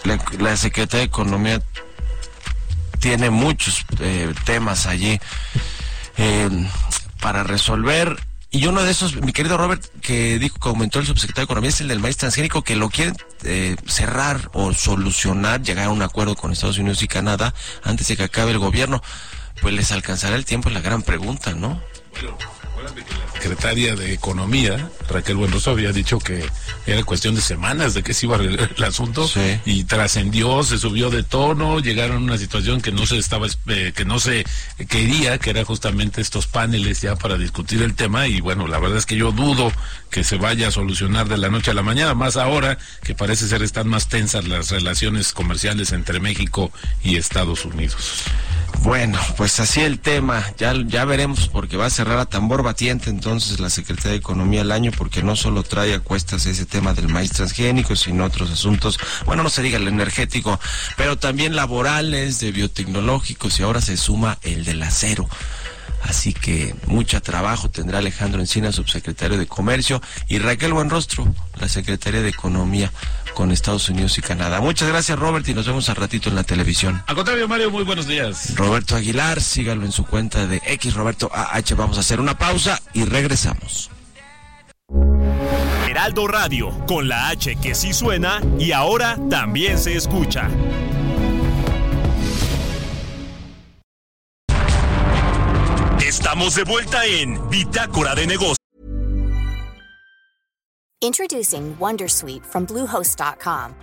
la, 0.04 0.18
la, 0.38 0.56
Secretaría 0.56 1.00
de 1.00 1.06
Economía 1.06 1.60
tiene 2.98 3.28
muchos 3.28 3.84
temas 4.46 4.86
allí 4.86 5.20
para 7.20 7.42
resolver. 7.42 8.16
Y 8.50 8.66
uno 8.66 8.82
de 8.82 8.90
esos, 8.90 9.16
mi 9.16 9.32
querido 9.32 9.58
Robert, 9.58 9.84
que 10.00 10.38
dijo 10.38 10.58
que 10.58 10.68
aumentó 10.68 10.98
el 10.98 11.06
subsecretario 11.06 11.42
de 11.42 11.52
Economía, 11.52 11.70
es 11.70 11.80
el 11.80 11.88
del 11.88 11.98
maíz 11.98 12.16
transgénico, 12.16 12.62
que 12.62 12.76
lo 12.76 12.88
quieren 12.88 13.16
eh, 13.44 13.76
cerrar 13.86 14.50
o 14.52 14.72
solucionar, 14.72 15.62
llegar 15.62 15.86
a 15.86 15.90
un 15.90 16.02
acuerdo 16.02 16.36
con 16.36 16.52
Estados 16.52 16.78
Unidos 16.78 17.02
y 17.02 17.08
Canadá 17.08 17.54
antes 17.82 18.08
de 18.08 18.16
que 18.16 18.22
acabe 18.24 18.52
el 18.52 18.58
gobierno. 18.58 19.02
Pues 19.60 19.74
les 19.74 19.90
alcanzará 19.92 20.36
el 20.36 20.44
tiempo, 20.44 20.68
es 20.68 20.74
la 20.74 20.80
gran 20.80 21.02
pregunta, 21.02 21.54
¿no? 21.54 21.82
Secretaria 23.34 23.94
de 23.94 24.12
Economía, 24.12 24.90
Raquel 25.08 25.36
Buenroso, 25.36 25.70
había 25.70 25.92
dicho 25.92 26.18
que 26.18 26.44
era 26.86 27.02
cuestión 27.04 27.34
de 27.34 27.40
semanas 27.40 27.94
de 27.94 28.02
que 28.02 28.14
se 28.14 28.26
iba 28.26 28.36
a 28.36 28.38
arreglar 28.40 28.72
el 28.76 28.84
asunto 28.84 29.28
y 29.64 29.84
trascendió, 29.84 30.62
se 30.64 30.78
subió 30.78 31.10
de 31.10 31.22
tono, 31.22 31.80
llegaron 31.80 32.16
a 32.16 32.20
una 32.20 32.38
situación 32.38 32.80
que 32.80 32.92
no 32.92 33.06
se 33.06 33.18
estaba, 33.18 33.46
eh, 33.68 33.92
que 33.94 34.04
no 34.04 34.18
se 34.18 34.44
quería, 34.88 35.38
que 35.38 35.50
era 35.50 35.64
justamente 35.64 36.20
estos 36.20 36.46
paneles 36.46 37.02
ya 37.02 37.16
para 37.16 37.38
discutir 37.38 37.82
el 37.82 37.94
tema 37.94 38.26
y 38.26 38.40
bueno, 38.40 38.66
la 38.66 38.78
verdad 38.78 38.98
es 38.98 39.06
que 39.06 39.16
yo 39.16 39.32
dudo 39.32 39.70
que 40.10 40.24
se 40.24 40.36
vaya 40.36 40.68
a 40.68 40.70
solucionar 40.70 41.28
de 41.28 41.38
la 41.38 41.48
noche 41.48 41.70
a 41.70 41.74
la 41.74 41.82
mañana, 41.82 42.14
más 42.14 42.36
ahora 42.36 42.78
que 43.02 43.14
parece 43.14 43.46
ser 43.46 43.62
están 43.62 43.88
más 43.88 44.08
tensas 44.08 44.46
las 44.48 44.70
relaciones 44.70 45.32
comerciales 45.32 45.92
entre 45.92 46.20
México 46.20 46.72
y 47.02 47.16
Estados 47.16 47.64
Unidos. 47.64 48.24
Bueno, 48.82 49.18
pues 49.36 49.58
así 49.58 49.80
el 49.80 49.98
tema, 49.98 50.44
ya, 50.58 50.72
ya 50.86 51.04
veremos 51.04 51.48
porque 51.48 51.76
va 51.76 51.86
a 51.86 51.90
cerrar 51.90 52.18
a 52.18 52.26
tambor 52.26 52.62
batiente 52.62 53.10
entonces 53.10 53.58
la 53.58 53.68
Secretaría 53.68 54.12
de 54.12 54.18
Economía 54.18 54.60
el 54.60 54.70
año 54.70 54.92
porque 54.96 55.22
no 55.22 55.34
solo 55.34 55.62
trae 55.62 55.94
a 55.94 56.00
cuestas 56.00 56.46
ese 56.46 56.66
tema 56.66 56.94
del 56.94 57.08
maíz 57.08 57.32
transgénico, 57.32 57.96
sino 57.96 58.24
otros 58.24 58.50
asuntos, 58.50 58.98
bueno, 59.24 59.42
no 59.42 59.50
se 59.50 59.62
diga 59.62 59.78
el 59.78 59.88
energético, 59.88 60.60
pero 60.96 61.18
también 61.18 61.56
laborales, 61.56 62.38
de 62.38 62.52
biotecnológicos 62.52 63.58
y 63.58 63.64
ahora 63.64 63.80
se 63.80 63.96
suma 63.96 64.38
el 64.42 64.64
del 64.64 64.82
acero. 64.82 65.28
Así 66.02 66.32
que 66.32 66.74
mucho 66.86 67.20
trabajo 67.20 67.70
tendrá 67.70 67.98
Alejandro 67.98 68.40
Encina, 68.40 68.72
subsecretario 68.72 69.38
de 69.38 69.46
Comercio, 69.46 70.00
y 70.28 70.38
Raquel 70.38 70.72
Buenrostro, 70.72 71.34
la 71.58 71.68
secretaria 71.68 72.22
de 72.22 72.28
Economía 72.28 72.92
con 73.34 73.50
Estados 73.52 73.88
Unidos 73.90 74.16
y 74.16 74.22
Canadá. 74.22 74.60
Muchas 74.60 74.88
gracias, 74.88 75.18
Robert, 75.18 75.46
y 75.48 75.54
nos 75.54 75.66
vemos 75.66 75.88
al 75.90 75.96
ratito 75.96 76.30
en 76.30 76.36
la 76.36 76.42
televisión. 76.44 77.02
Al 77.06 77.14
contrario, 77.16 77.46
Mario, 77.46 77.70
muy 77.70 77.84
buenos 77.84 78.06
días. 78.06 78.54
Roberto 78.56 78.96
Aguilar, 78.96 79.42
sígalo 79.42 79.84
en 79.84 79.92
su 79.92 80.06
cuenta 80.06 80.46
de 80.46 80.62
X 80.64 80.94
Roberto 80.94 81.30
AH. 81.32 81.74
Vamos 81.76 81.98
a 81.98 82.00
hacer 82.00 82.18
una 82.18 82.38
pausa 82.38 82.80
y 82.94 83.04
regresamos. 83.04 83.90
Heraldo 85.88 86.26
Radio, 86.28 86.70
con 86.86 87.08
la 87.08 87.28
H 87.28 87.56
que 87.56 87.74
sí 87.74 87.92
suena 87.92 88.40
y 88.58 88.72
ahora 88.72 89.18
también 89.28 89.78
se 89.78 89.96
escucha. 89.96 90.48
Estamos 96.36 96.54
de 96.54 96.64
vuelta 96.64 97.06
en 97.06 97.48
Bitácora 97.48 98.14
de 98.14 98.26
Negocios. 98.26 98.58
Introducing 101.00 101.74
Wondersuite 101.78 102.44
from 102.44 102.66
Bluehost.com. 102.66 103.74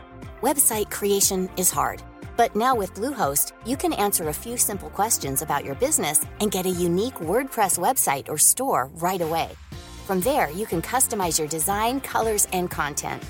Website 0.43 0.91
creation 0.91 1.49
is 1.57 1.71
hard, 1.71 2.03
but 2.37 2.55
now 2.55 2.75
with 2.75 2.93
Bluehost, 2.93 3.53
you 3.65 3.75
can 3.75 3.91
answer 3.93 4.29
a 4.29 4.33
few 4.33 4.55
simple 4.55 4.91
questions 4.91 5.41
about 5.41 5.65
your 5.65 5.73
business 5.73 6.23
and 6.41 6.51
get 6.51 6.67
a 6.67 6.69
unique 6.69 7.15
WordPress 7.15 7.79
website 7.79 8.29
or 8.29 8.37
store 8.37 8.87
right 9.01 9.21
away. 9.21 9.49
From 10.05 10.19
there, 10.19 10.51
you 10.51 10.67
can 10.67 10.83
customize 10.83 11.39
your 11.39 11.47
design, 11.47 12.01
colors, 12.01 12.47
and 12.53 12.69
content. 12.69 13.23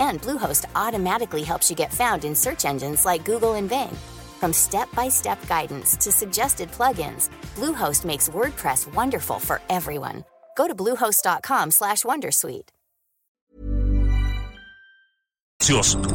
And 0.00 0.20
Bluehost 0.20 0.64
automatically 0.74 1.44
helps 1.44 1.70
you 1.70 1.76
get 1.76 1.92
found 1.92 2.24
in 2.24 2.34
search 2.34 2.64
engines 2.64 3.04
like 3.04 3.24
Google 3.24 3.54
and 3.54 3.68
Bing. 3.68 3.96
From 4.40 4.52
step-by-step 4.52 5.46
guidance 5.48 5.96
to 5.96 6.10
suggested 6.10 6.70
plugins, 6.70 7.30
Bluehost 7.56 8.04
makes 8.04 8.28
WordPress 8.28 8.92
wonderful 8.94 9.38
for 9.38 9.60
everyone. 9.68 10.24
Go 10.56 10.66
to 10.66 10.74
bluehost.com/wondersuite. 10.74 12.70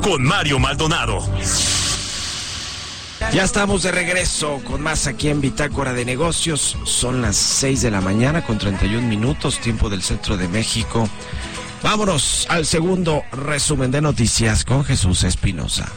Con 0.04 0.24
Mario 0.24 0.60
Maldonado. 0.60 1.28
Ya 3.34 3.44
estamos 3.44 3.82
de 3.82 3.92
regreso 3.92 4.62
con 4.64 4.82
más 4.82 5.08
aquí 5.08 5.30
en 5.30 5.42
Bitácora 5.42 5.94
de 5.94 6.06
Negocios. 6.06 6.78
Son 6.86 7.22
las 7.22 7.36
6 7.36 7.82
de 7.82 7.90
la 7.90 8.00
mañana 8.00 8.44
con 8.44 8.60
31 8.60 9.08
minutos, 9.08 9.60
tiempo 9.60 9.90
del 9.90 10.04
centro 10.04 10.38
de 10.38 10.48
México. 10.48 11.10
Vámonos 11.82 12.46
al 12.50 12.66
segundo 12.66 13.24
resumen 13.32 13.90
de 13.90 14.02
noticias 14.02 14.64
con 14.64 14.86
Jesús 14.86 15.24
Espinosa. 15.24 15.92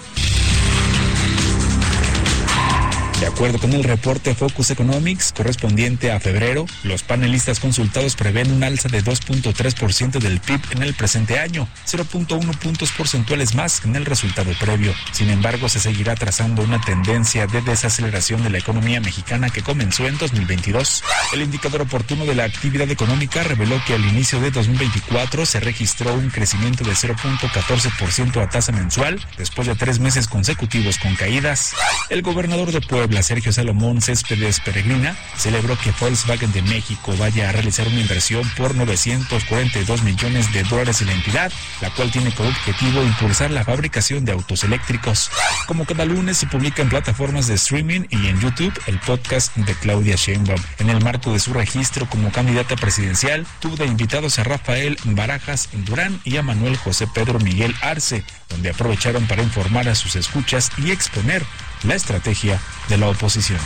De 3.23 3.29
acuerdo 3.29 3.61
con 3.61 3.73
el 3.73 3.85
reporte 3.85 4.35
Focus 4.35 4.73
Economics 4.73 5.33
correspondiente 5.33 6.11
a 6.11 6.19
febrero, 6.19 6.67
los 6.83 7.05
panelistas 7.05 7.61
consultados 7.61 8.17
prevén 8.17 8.51
un 8.51 8.65
alza 8.65 8.89
de 8.89 9.01
2.3% 9.01 10.19
del 10.19 10.41
PIB 10.41 10.61
en 10.73 10.83
el 10.83 10.93
presente 10.95 11.39
año, 11.39 11.69
0.1 11.87 12.59
puntos 12.59 12.91
porcentuales 12.91 13.55
más 13.55 13.81
que 13.81 13.87
en 13.87 13.95
el 13.95 14.07
resultado 14.07 14.51
previo. 14.59 14.93
Sin 15.13 15.31
embargo, 15.31 15.69
se 15.69 15.79
seguirá 15.79 16.17
trazando 16.17 16.63
una 16.63 16.81
tendencia 16.81 17.47
de 17.47 17.63
desaceleración 17.63 18.43
de 18.43 18.51
la 18.51 18.59
economía 18.59 19.01
mexicana 19.01 19.51
que 19.51 19.63
comenzó 19.63 20.09
en 20.09 20.19
2022. 20.19 21.05
El 21.33 21.43
indicador 21.43 21.83
oportuno 21.83 22.25
de 22.25 22.35
la 22.35 22.43
actividad 22.43 22.91
económica 22.91 23.45
reveló 23.45 23.81
que 23.87 23.95
al 23.95 24.05
inicio 24.05 24.41
de 24.41 24.51
2024 24.51 25.47
se 25.47 25.61
registró 25.61 26.13
un 26.13 26.29
crecimiento 26.31 26.83
de 26.83 26.95
0.14% 26.95 28.43
a 28.43 28.51
tasa 28.51 28.73
mensual 28.73 29.25
después 29.39 29.69
de 29.69 29.77
tres 29.77 30.01
meses 30.01 30.27
consecutivos 30.27 30.99
con 30.99 31.15
caídas. 31.15 31.73
El 32.11 32.23
gobernador 32.23 32.73
de 32.73 32.81
Puebla 32.81 33.12
Sergio 33.21 33.53
Salomón 33.53 34.01
Céspedes 34.01 34.61
Peregrina, 34.61 35.17
celebró 35.37 35.77
que 35.77 35.93
Volkswagen 36.01 36.53
de 36.53 36.63
México 36.63 37.15
vaya 37.19 37.49
a 37.49 37.53
realizar 37.53 37.87
una 37.89 38.01
inversión 38.01 38.49
por 38.57 38.75
942 38.75 40.03
millones 40.03 40.53
de 40.53 40.63
dólares 40.63 41.01
en 41.01 41.09
la 41.09 41.15
entidad, 41.15 41.53
la 41.81 41.91
cual 41.91 42.11
tiene 42.11 42.33
como 42.33 42.49
objetivo 42.49 43.03
impulsar 43.03 43.51
la 43.51 43.65
fabricación 43.65 44.25
de 44.25 44.33
autos 44.33 44.65
eléctricos. 44.65 45.31
Como 45.67 45.85
cada 45.85 46.05
lunes 46.05 46.39
se 46.39 46.47
publica 46.47 46.83
en 46.83 46.89
plataformas 46.89 47.49
de 47.49 47.55
streaming 47.55 48.03
y 48.11 48.29
en 48.29 48.41
YouTube 48.41 48.73
el 48.87 48.99
podcast 49.01 49.55
de 49.57 49.75
Claudia 49.75 50.17
Sheinbaum. 50.17 50.61
En 50.79 50.91
el 50.91 51.03
marco 51.03 51.33
de 51.33 51.41
su 51.41 51.53
registro 51.53 52.09
como 52.09 52.31
candidata 52.31 52.77
presidencial, 52.77 53.47
tuvo 53.61 53.77
de 53.77 53.87
invitados 53.87 54.39
a 54.39 54.45
Rafael 54.45 54.97
Barajas 55.05 55.69
Durán 55.73 56.21
y 56.25 56.37
a 56.37 56.43
Manuel 56.43 56.77
José 56.77 57.07
Pedro 57.07 57.39
Miguel 57.41 57.75
Arce, 57.83 58.25
donde 58.49 58.71
aprovecharon 58.71 59.27
para 59.27 59.43
informar 59.43 59.89
a 59.89 59.95
sus 59.95 60.17
escuchas 60.17 60.71
y 60.79 60.91
exponer 60.91 61.43
la 61.85 61.95
estrategia 61.95 62.61
de 62.89 62.99
la 62.99 63.09
oposición. 63.09 63.59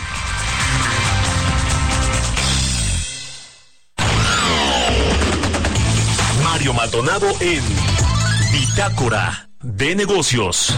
Mario 6.42 6.72
Maldonado 6.72 7.28
en 7.40 7.62
Bitácora 8.52 9.50
de 9.62 9.94
Negocios. 9.94 10.74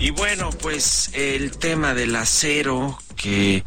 Y 0.00 0.10
bueno, 0.10 0.50
pues 0.62 1.10
el 1.12 1.56
tema 1.58 1.94
del 1.94 2.16
acero 2.16 2.98
que 3.16 3.64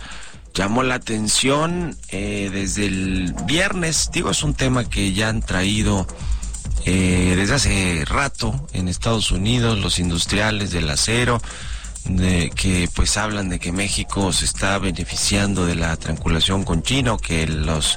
llamó 0.54 0.84
la 0.84 0.96
atención 0.96 1.98
eh, 2.10 2.50
desde 2.52 2.86
el 2.86 3.34
viernes. 3.46 4.10
Digo, 4.14 4.32
es 4.32 4.44
un 4.44 4.54
tema 4.54 4.90
que 4.90 5.14
ya 5.14 5.30
han 5.30 5.42
traído 5.42 6.08
eh, 6.86 7.34
desde 7.38 7.56
hace 7.56 8.06
rato 8.06 8.68
en 8.74 8.88
Estados 8.88 9.32
Unidos 9.32 9.80
los 9.80 10.00
industriales 10.00 10.72
del 10.72 10.90
acero. 10.90 11.42
De, 12.06 12.50
que 12.56 12.90
pues 12.96 13.16
hablan 13.16 13.50
de 13.50 13.60
que 13.60 13.72
México 13.72 14.34
se 14.34 14.46
está 14.46 14.80
beneficiando 14.80 15.68
de 15.68 15.76
la 15.76 15.96
triangulación 15.98 16.64
con 16.64 16.82
China, 16.82 17.16
que 17.22 17.46
los 17.46 17.96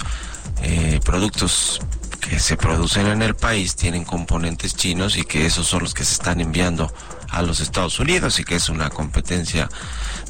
eh, 0.63 1.01
productos 1.03 1.81
que 2.21 2.39
se 2.39 2.59
producen 2.59 3.07
en 3.07 3.23
el 3.23 3.35
país 3.35 3.77
tienen 3.77 4.05
componentes 4.05 4.75
chinos 4.77 5.17
y 5.17 5.25
que 5.25 5.47
esos 5.47 5.67
son 5.67 5.85
los 5.85 5.95
que 5.95 6.05
se 6.05 6.13
están 6.13 6.43
enviando 6.43 6.93
a 7.35 7.43
los 7.43 7.61
Estados 7.61 7.99
Unidos 7.99 8.39
y 8.39 8.45
que 8.45 8.57
es 8.57 8.69
una 8.69 8.91
competencia 8.91 9.69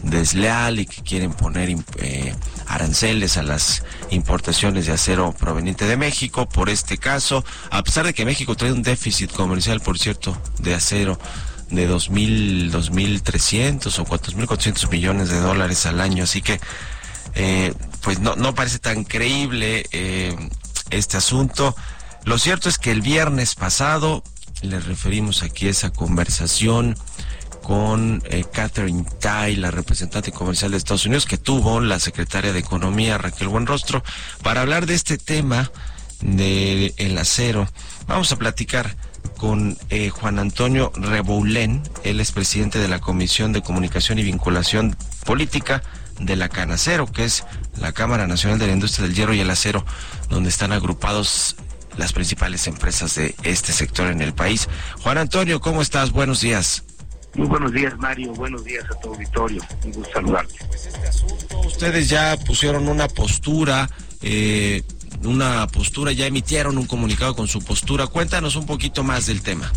desleal 0.03 0.81
y 0.81 0.87
que 0.87 1.03
quieren 1.03 1.33
poner 1.33 1.77
eh, 1.99 2.35
aranceles 2.67 3.37
a 3.37 3.43
las 3.43 3.83
importaciones 4.11 4.87
de 4.87 4.93
acero 4.93 5.33
proveniente 5.33 5.87
de 5.87 5.97
México. 5.97 6.49
Por 6.49 6.71
este 6.71 6.99
caso, 6.99 7.45
a 7.71 7.83
pesar 7.83 8.07
de 8.07 8.15
que 8.15 8.25
México 8.25 8.57
trae 8.57 8.73
un 8.73 8.83
déficit 8.83 9.33
comercial, 9.33 9.81
por 9.81 9.99
cierto, 9.99 10.37
de 10.59 10.75
acero 10.75 11.19
de 11.71 11.89
2.000, 11.89 12.71
2.300 12.71 13.99
o 13.99 14.05
4.400 14.05 14.91
millones 14.91 15.29
de 15.29 15.41
dólares 15.41 15.87
al 15.87 16.01
año. 16.01 16.25
Así 16.25 16.43
que, 16.43 16.61
eh, 17.35 17.75
pues 18.03 18.21
no, 18.21 18.37
no 18.37 18.55
parece 18.55 18.79
tan 18.79 19.05
creíble 19.05 19.87
eh, 19.93 20.37
este 20.91 21.17
asunto. 21.17 21.77
Lo 22.25 22.39
cierto 22.39 22.69
es 22.69 22.79
que 22.79 22.91
el 22.91 23.03
viernes 23.03 23.55
pasado 23.55 24.23
le 24.63 24.81
referimos 24.81 25.43
aquí 25.43 25.69
esa 25.69 25.91
conversación 25.91 26.97
con 27.63 28.23
eh, 28.27 28.45
Catherine 28.53 29.05
Tai, 29.21 29.57
la 29.57 29.71
representante 29.71 30.33
comercial 30.33 30.71
de 30.71 30.77
Estados 30.77 31.07
Unidos, 31.07 31.25
que 31.25 31.39
tuvo 31.39 31.81
la 31.81 31.99
secretaria 31.99 32.53
de 32.53 32.59
Economía, 32.59 33.17
Raquel 33.17 33.49
Buenrostro, 33.49 34.05
para 34.43 34.61
hablar 34.61 34.87
de 34.87 34.95
este 34.95 35.17
tema 35.17 35.71
del 36.21 36.93
el 36.99 37.19
acero. 37.19 37.67
Vamos 38.07 38.31
a 38.33 38.37
platicar 38.37 38.97
con 39.39 39.79
eh, 39.89 40.11
Juan 40.11 40.39
Antonio 40.39 40.93
Reboulén, 40.95 41.83
él 42.05 42.21
es 42.21 42.33
presidente 42.33 42.79
de 42.79 42.89
la 42.89 43.01
Comisión 43.01 43.53
de 43.53 43.63
Comunicación 43.63 44.19
y 44.19 44.23
Vinculación 44.23 44.97
Política 45.25 45.83
de 46.21 46.37
la 46.37 46.49
Canacero, 46.49 47.07
que 47.07 47.25
es 47.25 47.45
la 47.79 47.93
Cámara 47.93 48.27
Nacional 48.27 48.59
de 48.59 48.67
la 48.67 48.73
Industria 48.75 49.07
del 49.07 49.17
Hierro 49.17 49.35
y 49.35 49.41
el 49.41 49.51
Acero, 49.51 49.85
donde 50.29 50.51
están 50.51 50.73
agrupados 50.73 51.57
las 51.97 52.13
principales 52.13 52.67
empresas 52.67 53.15
de 53.17 53.35
este 53.43 53.73
sector 53.73 54.11
en 54.11 54.21
el 54.21 54.35
país. 54.35 54.69
Juan 55.03 55.19
Antonio, 55.19 55.61
¿cómo 55.61 55.83
estás? 55.83 56.13
Buenos 56.13 56.41
días. 56.41 56.85
Muy 57.35 57.49
buenos 57.49 57.73
días, 57.73 57.97
Mario. 57.99 58.33
Buenos 58.33 58.65
días 58.65 58.85
a 58.91 59.01
tu 59.01 59.09
auditorio. 59.09 59.63
Un 59.85 59.93
gusto 59.93 60.13
saludarte. 60.13 60.55
Pues 60.69 60.87
este 60.87 61.07
asunto, 61.07 61.61
ustedes 61.61 62.09
ya 62.09 62.37
pusieron 62.47 62.89
una 62.89 63.09
postura, 63.09 63.91
eh, 64.23 64.83
una 65.25 65.67
postura, 65.67 66.13
ya 66.13 66.27
emitieron 66.27 66.79
un 66.79 66.87
comunicado 66.87 67.35
con 67.35 67.49
su 67.49 67.61
postura. 67.61 68.07
Cuéntanos 68.07 68.55
un 68.55 68.67
poquito 68.67 69.03
más 69.03 69.27
del 69.27 69.43
tema. 69.43 69.73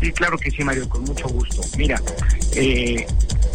Sí, 0.00 0.10
claro 0.12 0.36
que 0.36 0.50
sí, 0.50 0.64
Mario, 0.64 0.88
con 0.88 1.04
mucho 1.04 1.28
gusto. 1.28 1.62
Mira, 1.76 2.02
eh, 2.56 3.06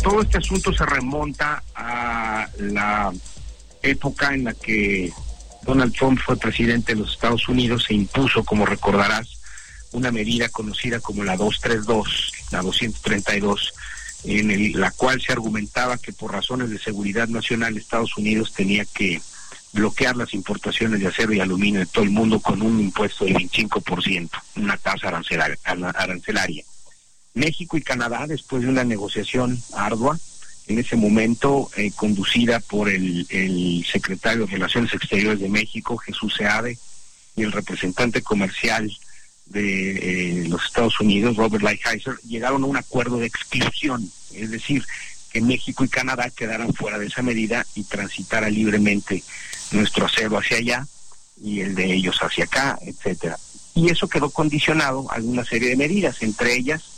todo 0.02 0.22
este 0.22 0.38
asunto 0.38 0.72
se 0.74 0.86
remonta 0.86 1.62
a 1.76 2.48
la 2.58 3.12
época 3.84 4.34
en 4.34 4.46
la 4.46 4.54
que 4.54 5.12
Donald 5.70 5.94
Trump 5.94 6.20
fue 6.20 6.36
presidente 6.36 6.96
de 6.96 7.02
los 7.02 7.12
Estados 7.12 7.48
Unidos, 7.48 7.84
se 7.88 7.94
impuso, 7.94 8.44
como 8.44 8.66
recordarás, 8.66 9.40
una 9.92 10.12
medida 10.12 10.50
conocida 10.50 11.00
como 11.00 11.24
la 11.24 11.38
232, 11.38 12.32
la 12.50 12.64
232, 12.64 13.74
en 14.24 14.82
la 14.82 14.90
cual 14.90 15.22
se 15.22 15.32
argumentaba 15.32 16.00
que 16.00 16.12
por 16.12 16.32
razones 16.32 16.72
de 16.72 16.80
seguridad 16.80 17.28
nacional 17.28 17.78
Estados 17.78 18.18
Unidos 18.18 18.52
tenía 18.52 18.84
que 18.84 19.22
bloquear 19.72 20.18
las 20.18 20.34
importaciones 20.34 21.02
de 21.02 21.08
acero 21.08 21.34
y 21.34 21.40
aluminio 21.40 21.82
de 21.82 21.86
todo 21.86 22.04
el 22.04 22.10
mundo 22.10 22.40
con 22.40 22.64
un 22.64 22.80
impuesto 22.80 23.26
del 23.26 23.36
25%, 23.36 24.28
una 24.56 24.76
tasa 24.76 25.10
arancelaria. 25.10 26.64
México 27.36 27.78
y 27.78 27.84
Canadá, 27.84 28.26
después 28.26 28.64
de 28.64 28.70
una 28.70 28.84
negociación 28.84 29.62
ardua, 29.76 30.18
en 30.70 30.78
ese 30.78 30.96
momento 30.96 31.70
eh, 31.76 31.92
conducida 31.96 32.60
por 32.60 32.90
el, 32.90 33.26
secretario 33.92 34.46
de 34.46 34.54
Relaciones 34.54 34.94
Exteriores 34.94 35.40
de 35.40 35.50
México, 35.50 35.98
Jesús 35.98 36.36
Seade, 36.38 36.78
y 37.36 37.42
el 37.42 37.52
representante 37.52 38.22
comercial 38.22 38.92
de 39.48 40.44
eh, 40.44 40.48
los 40.48 40.64
Estados 40.64 41.00
Unidos, 41.00 41.38
Robert 41.38 41.64
Lighthizer, 41.64 42.18
llegaron 42.28 42.64
a 42.64 42.68
un 42.68 42.78
acuerdo 42.78 43.18
de 43.18 43.26
exclusión, 43.26 44.10
es 44.32 44.52
decir, 44.52 44.86
que 45.32 45.42
México 45.42 45.84
y 45.84 45.90
Canadá 45.90 46.30
quedaran 46.30 46.72
fuera 46.74 47.00
de 47.00 47.08
esa 47.08 47.24
medida 47.24 47.66
y 47.74 47.84
transitara 47.84 48.48
libremente 48.50 49.24
nuestro 49.72 50.06
acero 50.06 50.38
hacia 50.38 50.58
allá 50.58 50.88
y 51.42 51.62
el 51.62 51.74
de 51.74 51.94
ellos 51.94 52.20
hacia 52.22 52.44
acá, 52.44 52.78
etcétera. 52.84 53.40
Y 53.74 53.90
eso 53.90 54.08
quedó 54.08 54.30
condicionado 54.30 55.08
a 55.12 55.18
una 55.20 55.46
serie 55.46 55.70
de 55.70 55.78
medidas, 55.78 56.22
entre 56.22 56.54
ellas 56.56 56.89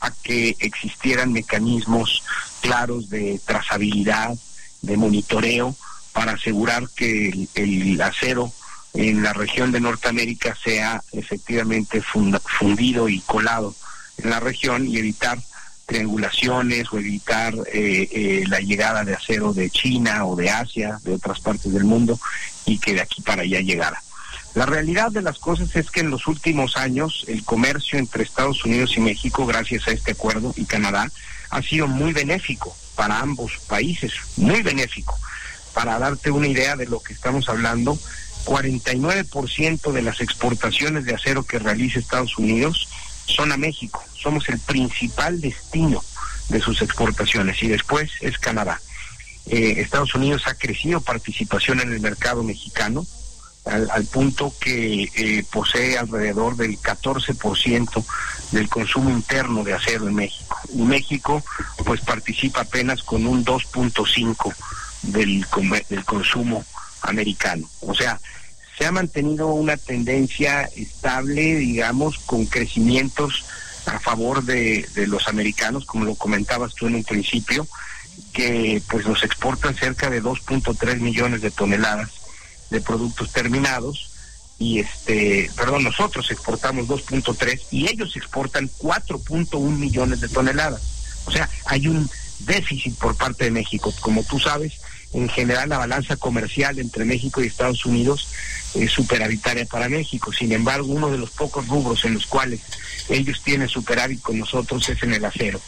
a 0.00 0.10
que 0.10 0.56
existieran 0.58 1.32
mecanismos 1.32 2.22
claros 2.60 3.10
de 3.10 3.40
trazabilidad, 3.44 4.36
de 4.82 4.96
monitoreo, 4.96 5.74
para 6.12 6.32
asegurar 6.32 6.88
que 6.94 7.48
el, 7.54 8.00
acero 8.00 8.52
en 8.94 9.22
la 9.22 9.32
región 9.32 9.70
de 9.72 9.80
Norteamérica 9.80 10.56
sea 10.62 11.02
efectivamente 11.12 12.02
fundido 12.02 13.08
y 13.08 13.20
colado 13.20 13.74
en 14.18 14.30
la 14.30 14.40
región 14.40 14.86
y 14.88 14.98
evitar 14.98 15.38
triangulaciones 15.86 16.92
o 16.92 16.98
evitar 16.98 17.54
eh, 17.72 18.08
eh, 18.12 18.44
la 18.48 18.60
llegada 18.60 19.04
de 19.04 19.14
acero 19.14 19.52
de 19.52 19.70
China 19.70 20.24
o 20.24 20.36
de 20.36 20.50
Asia, 20.50 20.98
de 21.02 21.14
otras 21.14 21.40
partes 21.40 21.72
del 21.72 21.84
mundo, 21.84 22.18
y 22.64 22.78
que 22.78 22.94
de 22.94 23.00
aquí 23.00 23.22
para 23.22 23.42
allá 23.42 23.60
llegara. 23.60 24.00
La 24.54 24.66
realidad 24.66 25.12
de 25.12 25.22
las 25.22 25.38
cosas 25.38 25.74
es 25.76 25.90
que 25.90 26.00
en 26.00 26.10
los 26.10 26.26
últimos 26.26 26.76
años 26.76 27.24
el 27.28 27.44
comercio 27.44 27.98
entre 27.98 28.24
Estados 28.24 28.64
Unidos 28.64 28.96
y 28.96 29.00
México, 29.00 29.46
gracias 29.46 29.86
a 29.86 29.92
este 29.92 30.12
acuerdo, 30.12 30.52
y 30.56 30.64
Canadá, 30.64 31.10
ha 31.50 31.62
sido 31.62 31.86
muy 31.86 32.12
benéfico 32.12 32.76
para 32.96 33.20
ambos 33.20 33.52
países, 33.68 34.12
muy 34.36 34.62
benéfico. 34.62 35.18
para 35.72 36.00
darte 36.00 36.32
una 36.32 36.48
idea 36.48 36.74
de 36.74 36.86
lo 36.86 36.98
que 36.98 37.12
estamos 37.12 37.48
hablando, 37.48 37.96
49% 38.44 39.92
de 39.92 40.02
las 40.02 40.20
exportaciones 40.20 41.04
de 41.04 41.14
acero 41.14 41.44
que 41.44 41.60
realiza 41.60 42.00
Estados 42.00 42.36
Unidos 42.38 42.88
son 43.26 43.52
a 43.52 43.56
México. 43.56 44.02
Somos 44.12 44.48
el 44.48 44.58
principal 44.58 45.40
destino 45.40 46.02
de 46.48 46.60
sus 46.60 46.82
exportaciones 46.82 47.62
y 47.62 47.68
después 47.68 48.10
es 48.20 48.36
Canadá. 48.38 48.80
Eh, 49.46 49.76
Estados 49.78 50.12
Unidos 50.16 50.42
ha 50.46 50.54
crecido 50.54 51.00
participación 51.00 51.80
en 51.80 51.92
el 51.92 52.00
mercado 52.00 52.42
mexicano 52.42 53.06
al, 53.70 54.04
punto 54.06 54.52
que 54.60 55.10
eh, 55.14 55.44
posee 55.50 55.96
alrededor 55.98 56.56
del 56.56 56.78
14% 56.78 58.04
del 58.52 58.68
consumo 58.68 59.10
interno 59.10 59.62
de 59.62 59.74
acero 59.74 60.08
en 60.08 60.14
México. 60.14 60.56
Y 60.74 60.82
México 60.82 61.42
pues 61.84 62.00
participa 62.00 62.62
apenas 62.62 63.02
con 63.02 63.26
un 63.26 63.44
2.5 63.44 64.54
del, 65.02 65.46
del 65.88 66.04
consumo 66.04 66.64
americano. 67.02 67.68
O 67.80 67.94
sea, 67.94 68.20
se 68.76 68.86
ha 68.86 68.92
mantenido 68.92 69.48
una 69.48 69.76
tendencia 69.76 70.62
estable, 70.76 71.56
digamos, 71.56 72.18
con 72.18 72.46
crecimientos 72.46 73.44
a 73.86 73.98
favor 73.98 74.42
de, 74.44 74.86
de 74.94 75.06
los 75.06 75.28
americanos, 75.28 75.84
como 75.84 76.04
lo 76.04 76.14
comentabas 76.14 76.74
tú 76.74 76.86
en 76.86 76.96
un 76.96 77.04
principio, 77.04 77.66
que 78.32 78.82
pues 78.88 79.06
nos 79.06 79.22
exportan 79.22 79.74
cerca 79.74 80.10
de 80.10 80.22
2.3 80.22 80.98
millones 80.98 81.40
de 81.40 81.50
toneladas 81.50 82.19
de 82.70 82.80
productos 82.80 83.32
terminados 83.32 84.10
y 84.60 84.80
este, 84.80 85.50
perdón, 85.56 85.84
nosotros 85.84 86.30
exportamos 86.30 86.86
2.3 86.86 87.62
y 87.70 87.90
ellos 87.90 88.14
exportan 88.14 88.68
4.1 88.78 89.58
millones 89.58 90.20
de 90.20 90.28
toneladas. 90.28 90.82
O 91.24 91.30
sea, 91.30 91.48
hay 91.64 91.88
un 91.88 92.08
déficit 92.40 92.94
por 92.98 93.16
parte 93.16 93.44
de 93.44 93.50
México. 93.50 93.92
Como 94.00 94.22
tú 94.22 94.38
sabes, 94.38 94.80
en 95.14 95.30
general 95.30 95.70
la 95.70 95.78
balanza 95.78 96.16
comercial 96.16 96.78
entre 96.78 97.06
México 97.06 97.42
y 97.42 97.46
Estados 97.46 97.86
Unidos 97.86 98.28
es 98.74 98.92
superavitaria 98.92 99.64
para 99.64 99.88
México. 99.88 100.30
Sin 100.30 100.52
embargo, 100.52 100.88
uno 100.88 101.10
de 101.10 101.16
los 101.16 101.30
pocos 101.30 101.66
rubros 101.66 102.04
en 102.04 102.14
los 102.14 102.26
cuales 102.26 102.60
ellos 103.08 103.40
tienen 103.42 103.68
superávit 103.68 104.20
con 104.20 104.38
nosotros 104.38 104.86
es 104.90 105.02
en 105.02 105.14
el 105.14 105.24
acero. 105.24 105.58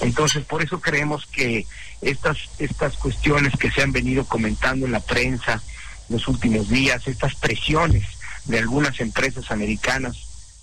Entonces, 0.00 0.44
por 0.44 0.62
eso 0.62 0.80
creemos 0.80 1.26
que 1.26 1.66
estas, 2.00 2.38
estas 2.58 2.96
cuestiones 2.96 3.54
que 3.58 3.72
se 3.72 3.82
han 3.82 3.90
venido 3.90 4.24
comentando 4.24 4.86
en 4.86 4.92
la 4.92 5.00
prensa 5.00 5.62
los 6.08 6.28
últimos 6.28 6.68
días, 6.68 7.06
estas 7.06 7.34
presiones 7.34 8.04
de 8.44 8.58
algunas 8.58 9.00
empresas 9.00 9.50
americanas 9.50 10.16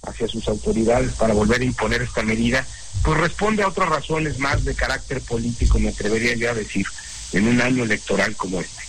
hacia 0.03 0.27
sus 0.27 0.47
autoridades 0.47 1.13
para 1.13 1.33
volver 1.33 1.61
a 1.61 1.65
imponer 1.65 2.01
esta 2.01 2.23
medida, 2.23 2.65
pues 3.03 3.19
responde 3.19 3.63
a 3.63 3.67
otras 3.67 3.89
razones 3.89 4.39
más 4.39 4.63
de 4.65 4.75
carácter 4.75 5.21
político, 5.21 5.79
me 5.79 5.89
atrevería 5.89 6.35
ya 6.35 6.51
a 6.51 6.55
decir, 6.55 6.85
en 7.31 7.47
un 7.47 7.61
año 7.61 7.83
electoral 7.83 8.35
como 8.35 8.61
este 8.61 8.82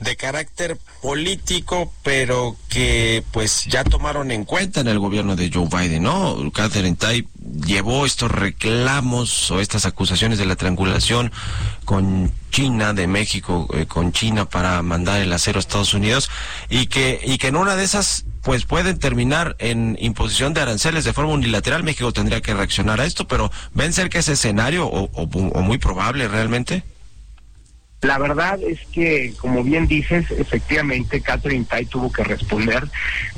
de 0.00 0.16
carácter 0.16 0.78
político, 1.02 1.92
pero 2.02 2.56
que 2.68 3.22
pues 3.32 3.64
ya 3.66 3.84
tomaron 3.84 4.30
en 4.30 4.44
cuenta 4.44 4.80
en 4.80 4.88
el 4.88 4.98
gobierno 4.98 5.36
de 5.36 5.50
Joe 5.52 5.68
Biden, 5.68 6.02
¿no? 6.02 6.50
Catherine 6.52 6.96
Tai 6.96 7.26
llevó 7.64 8.06
estos 8.06 8.30
reclamos 8.30 9.50
o 9.50 9.60
estas 9.60 9.86
acusaciones 9.86 10.38
de 10.38 10.46
la 10.46 10.56
triangulación 10.56 11.32
con 11.84 12.32
China, 12.50 12.92
de 12.92 13.06
México, 13.06 13.68
eh, 13.72 13.86
con 13.86 14.12
China 14.12 14.48
para 14.48 14.82
mandar 14.82 15.20
el 15.20 15.32
acero 15.32 15.58
a 15.58 15.60
Estados 15.60 15.94
Unidos 15.94 16.30
y 16.68 16.86
que, 16.86 17.20
y 17.24 17.38
que 17.38 17.48
en 17.48 17.56
una 17.56 17.76
de 17.76 17.84
esas 17.84 18.24
pues 18.42 18.64
pueden 18.64 18.98
terminar 18.98 19.56
en 19.58 19.96
imposición 20.00 20.54
de 20.54 20.60
aranceles 20.60 21.04
de 21.04 21.12
forma 21.12 21.32
unilateral. 21.32 21.82
México 21.82 22.12
tendría 22.12 22.40
que 22.40 22.54
reaccionar 22.54 23.00
a 23.00 23.04
esto, 23.04 23.26
pero 23.26 23.50
¿ven 23.74 23.92
cerca 23.92 24.20
ese 24.20 24.34
escenario 24.34 24.86
o, 24.86 25.10
o 25.12 25.62
muy 25.62 25.78
probable 25.78 26.28
realmente? 26.28 26.84
La 28.06 28.18
verdad 28.18 28.60
es 28.62 28.78
que, 28.92 29.34
como 29.40 29.64
bien 29.64 29.88
dices, 29.88 30.30
efectivamente 30.30 31.20
Catherine 31.20 31.64
Tai 31.64 31.86
tuvo 31.86 32.12
que 32.12 32.22
responder 32.22 32.88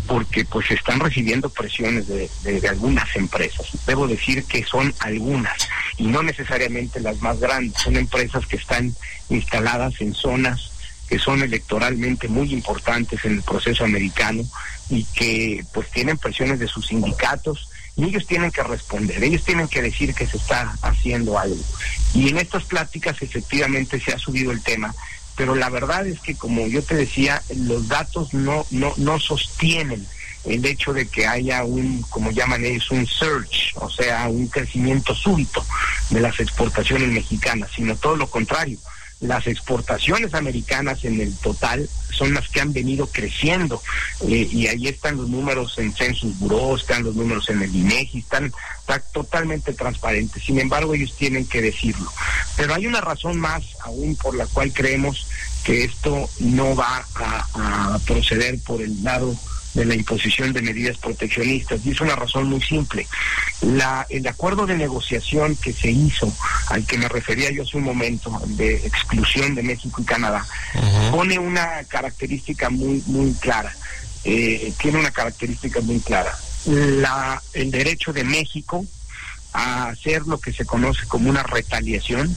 porque 0.06 0.44
pues 0.44 0.70
están 0.70 1.00
recibiendo 1.00 1.48
presiones 1.48 2.06
de, 2.06 2.28
de, 2.42 2.68
algunas 2.68 3.16
empresas. 3.16 3.66
Debo 3.86 4.06
decir 4.06 4.44
que 4.44 4.62
son 4.64 4.94
algunas 5.00 5.56
y 5.96 6.08
no 6.08 6.22
necesariamente 6.22 7.00
las 7.00 7.22
más 7.22 7.40
grandes. 7.40 7.80
Son 7.80 7.96
empresas 7.96 8.46
que 8.46 8.56
están 8.56 8.94
instaladas 9.30 10.02
en 10.02 10.12
zonas 10.12 10.70
que 11.08 11.18
son 11.18 11.42
electoralmente 11.42 12.28
muy 12.28 12.52
importantes 12.52 13.24
en 13.24 13.32
el 13.32 13.42
proceso 13.42 13.84
americano 13.84 14.42
y 14.90 15.04
que 15.04 15.64
pues 15.72 15.90
tienen 15.90 16.18
presiones 16.18 16.58
de 16.58 16.68
sus 16.68 16.88
sindicatos 16.88 17.70
y 17.96 18.04
ellos 18.04 18.26
tienen 18.26 18.52
que 18.52 18.62
responder, 18.62 19.24
ellos 19.24 19.42
tienen 19.44 19.66
que 19.66 19.82
decir 19.82 20.14
que 20.14 20.26
se 20.26 20.36
está 20.36 20.76
haciendo 20.82 21.36
algo. 21.36 21.60
Y 22.14 22.28
en 22.28 22.38
estas 22.38 22.64
pláticas 22.64 23.20
efectivamente 23.22 24.00
se 24.00 24.12
ha 24.12 24.18
subido 24.18 24.52
el 24.52 24.62
tema, 24.62 24.94
pero 25.36 25.54
la 25.54 25.68
verdad 25.70 26.06
es 26.06 26.20
que 26.20 26.34
como 26.34 26.66
yo 26.66 26.82
te 26.82 26.94
decía, 26.94 27.42
los 27.54 27.88
datos 27.88 28.34
no, 28.34 28.66
no, 28.70 28.92
no 28.96 29.20
sostienen 29.20 30.06
el 30.44 30.64
hecho 30.64 30.92
de 30.92 31.06
que 31.06 31.26
haya 31.26 31.64
un, 31.64 32.02
como 32.08 32.30
llaman 32.30 32.64
ellos, 32.64 32.90
un 32.90 33.06
surge, 33.06 33.72
o 33.74 33.90
sea, 33.90 34.28
un 34.28 34.48
crecimiento 34.48 35.14
súbito 35.14 35.64
de 36.10 36.20
las 36.20 36.40
exportaciones 36.40 37.08
mexicanas, 37.08 37.70
sino 37.74 37.96
todo 37.96 38.16
lo 38.16 38.28
contrario 38.28 38.78
las 39.20 39.46
exportaciones 39.46 40.34
americanas 40.34 41.04
en 41.04 41.20
el 41.20 41.34
total 41.36 41.88
son 42.12 42.34
las 42.34 42.48
que 42.48 42.60
han 42.60 42.72
venido 42.72 43.06
creciendo 43.08 43.82
eh, 44.28 44.48
y 44.50 44.66
ahí 44.68 44.88
están 44.88 45.16
los 45.16 45.28
números 45.28 45.76
en 45.78 45.92
Census 45.92 46.38
Bureau, 46.38 46.76
están 46.76 47.02
los 47.02 47.14
números 47.14 47.48
en 47.48 47.62
el 47.62 47.74
INEGI, 47.74 48.18
están, 48.18 48.52
totalmente 49.12 49.74
transparentes. 49.74 50.42
Sin 50.42 50.58
embargo, 50.58 50.94
ellos 50.94 51.14
tienen 51.14 51.46
que 51.46 51.60
decirlo. 51.60 52.10
Pero 52.56 52.74
hay 52.74 52.86
una 52.86 53.02
razón 53.02 53.38
más 53.38 53.62
aún 53.84 54.16
por 54.16 54.34
la 54.34 54.46
cual 54.46 54.72
creemos 54.72 55.26
que 55.62 55.84
esto 55.84 56.28
no 56.38 56.74
va 56.74 57.04
a 57.14 57.98
proceder 58.06 58.58
por 58.60 58.80
el 58.80 59.04
lado 59.04 59.36
de 59.74 59.84
la 59.84 59.94
imposición 59.94 60.52
de 60.52 60.62
medidas 60.62 60.96
proteccionistas. 60.98 61.84
Y 61.84 61.90
es 61.90 62.00
una 62.00 62.16
razón 62.16 62.48
muy 62.48 62.60
simple. 62.60 63.06
La, 63.60 64.06
el 64.08 64.26
acuerdo 64.26 64.66
de 64.66 64.76
negociación 64.76 65.56
que 65.56 65.72
se 65.72 65.90
hizo, 65.90 66.32
al 66.68 66.84
que 66.86 66.98
me 66.98 67.08
refería 67.08 67.50
yo 67.50 67.62
hace 67.62 67.76
un 67.76 67.84
momento, 67.84 68.40
de 68.46 68.76
exclusión 68.76 69.54
de 69.54 69.62
México 69.62 70.00
y 70.02 70.04
Canadá, 70.04 70.46
pone 71.10 71.38
una 71.38 71.84
característica 71.84 72.70
muy, 72.70 73.02
muy 73.06 73.32
clara. 73.34 73.74
Eh, 74.24 74.72
tiene 74.78 74.98
una 74.98 75.10
característica 75.10 75.80
muy 75.80 76.00
clara. 76.00 76.36
La, 76.66 77.40
el 77.52 77.70
derecho 77.70 78.12
de 78.12 78.24
México 78.24 78.84
a 79.52 79.88
hacer 79.88 80.22
lo 80.26 80.38
que 80.38 80.52
se 80.52 80.66
conoce 80.66 81.06
como 81.06 81.30
una 81.30 81.42
retaliación 81.42 82.36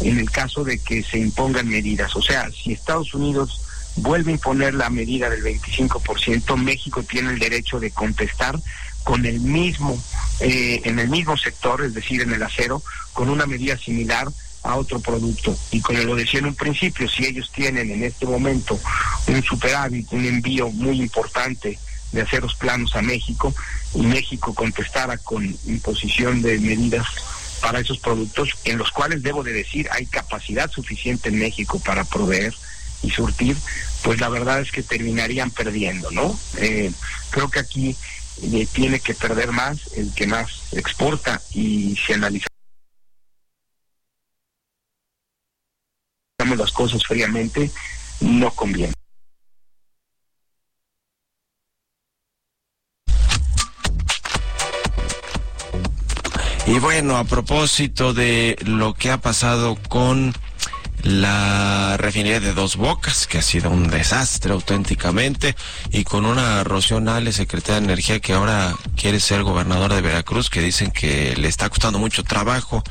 en 0.00 0.18
el 0.18 0.30
caso 0.30 0.64
de 0.64 0.78
que 0.78 1.02
se 1.02 1.18
impongan 1.18 1.68
medidas. 1.68 2.14
O 2.16 2.22
sea, 2.22 2.50
si 2.50 2.72
Estados 2.72 3.14
Unidos 3.14 3.65
vuelve 3.96 4.30
a 4.30 4.34
imponer 4.34 4.74
la 4.74 4.90
medida 4.90 5.30
del 5.30 5.42
25%, 5.42 6.56
México 6.56 7.02
tiene 7.02 7.30
el 7.30 7.38
derecho 7.38 7.80
de 7.80 7.90
contestar 7.90 8.58
con 9.04 9.24
el 9.24 9.40
mismo, 9.40 9.96
eh, 10.40 10.80
en 10.84 10.98
el 10.98 11.08
mismo 11.08 11.36
sector, 11.36 11.82
es 11.82 11.94
decir, 11.94 12.22
en 12.22 12.32
el 12.32 12.42
acero, 12.42 12.82
con 13.12 13.28
una 13.28 13.46
medida 13.46 13.76
similar 13.78 14.28
a 14.62 14.76
otro 14.76 15.00
producto. 15.00 15.56
Y 15.70 15.80
como 15.80 16.00
lo 16.00 16.16
decía 16.16 16.40
en 16.40 16.46
un 16.46 16.54
principio, 16.54 17.08
si 17.08 17.24
ellos 17.24 17.50
tienen 17.54 17.90
en 17.90 18.02
este 18.02 18.26
momento 18.26 18.78
un 19.28 19.42
superávit, 19.42 20.12
un 20.12 20.26
envío 20.26 20.70
muy 20.70 21.00
importante 21.00 21.78
de 22.12 22.22
aceros 22.22 22.54
planos 22.56 22.96
a 22.96 23.02
México, 23.02 23.54
y 23.94 24.02
México 24.02 24.54
contestara 24.54 25.16
con 25.18 25.44
imposición 25.66 26.42
de 26.42 26.58
medidas 26.58 27.06
para 27.60 27.80
esos 27.80 27.98
productos, 27.98 28.50
en 28.64 28.78
los 28.78 28.90
cuales 28.90 29.22
debo 29.22 29.42
de 29.42 29.52
decir 29.52 29.88
hay 29.90 30.06
capacidad 30.06 30.70
suficiente 30.70 31.30
en 31.30 31.38
México 31.38 31.80
para 31.80 32.04
proveer, 32.04 32.54
y 33.02 33.10
surtir, 33.10 33.56
pues 34.02 34.20
la 34.20 34.28
verdad 34.28 34.60
es 34.60 34.70
que 34.70 34.82
terminarían 34.82 35.50
perdiendo, 35.50 36.10
¿no? 36.10 36.38
Eh, 36.58 36.92
creo 37.30 37.50
que 37.50 37.60
aquí 37.60 37.96
eh, 38.42 38.66
tiene 38.72 39.00
que 39.00 39.14
perder 39.14 39.52
más 39.52 39.92
el 39.96 40.12
que 40.14 40.26
más 40.26 40.72
exporta 40.72 41.40
y 41.52 41.96
si 41.96 42.12
analizamos 42.12 42.50
las 46.56 46.72
cosas 46.72 47.04
fríamente, 47.04 47.70
no 48.20 48.50
conviene. 48.50 48.92
Y 56.66 56.80
bueno, 56.80 57.16
a 57.16 57.24
propósito 57.24 58.12
de 58.12 58.56
lo 58.64 58.94
que 58.94 59.12
ha 59.12 59.18
pasado 59.18 59.78
con 59.88 60.34
la 61.06 61.96
refinería 61.96 62.40
de 62.40 62.52
Dos 62.52 62.76
Bocas, 62.76 63.26
que 63.26 63.38
ha 63.38 63.42
sido 63.42 63.70
un 63.70 63.88
desastre 63.88 64.52
auténticamente, 64.52 65.54
y 65.90 66.04
con 66.04 66.26
una 66.26 66.64
Rocío 66.64 67.00
secretaria 67.32 67.80
de 67.80 67.86
Energía, 67.86 68.20
que 68.20 68.32
ahora 68.32 68.74
quiere 68.96 69.20
ser 69.20 69.42
gobernadora 69.42 69.94
de 69.94 70.02
Veracruz, 70.02 70.50
que 70.50 70.60
dicen 70.60 70.90
que 70.90 71.36
le 71.36 71.48
está 71.48 71.68
costando 71.68 71.98
mucho 71.98 72.24
trabajo 72.24 72.82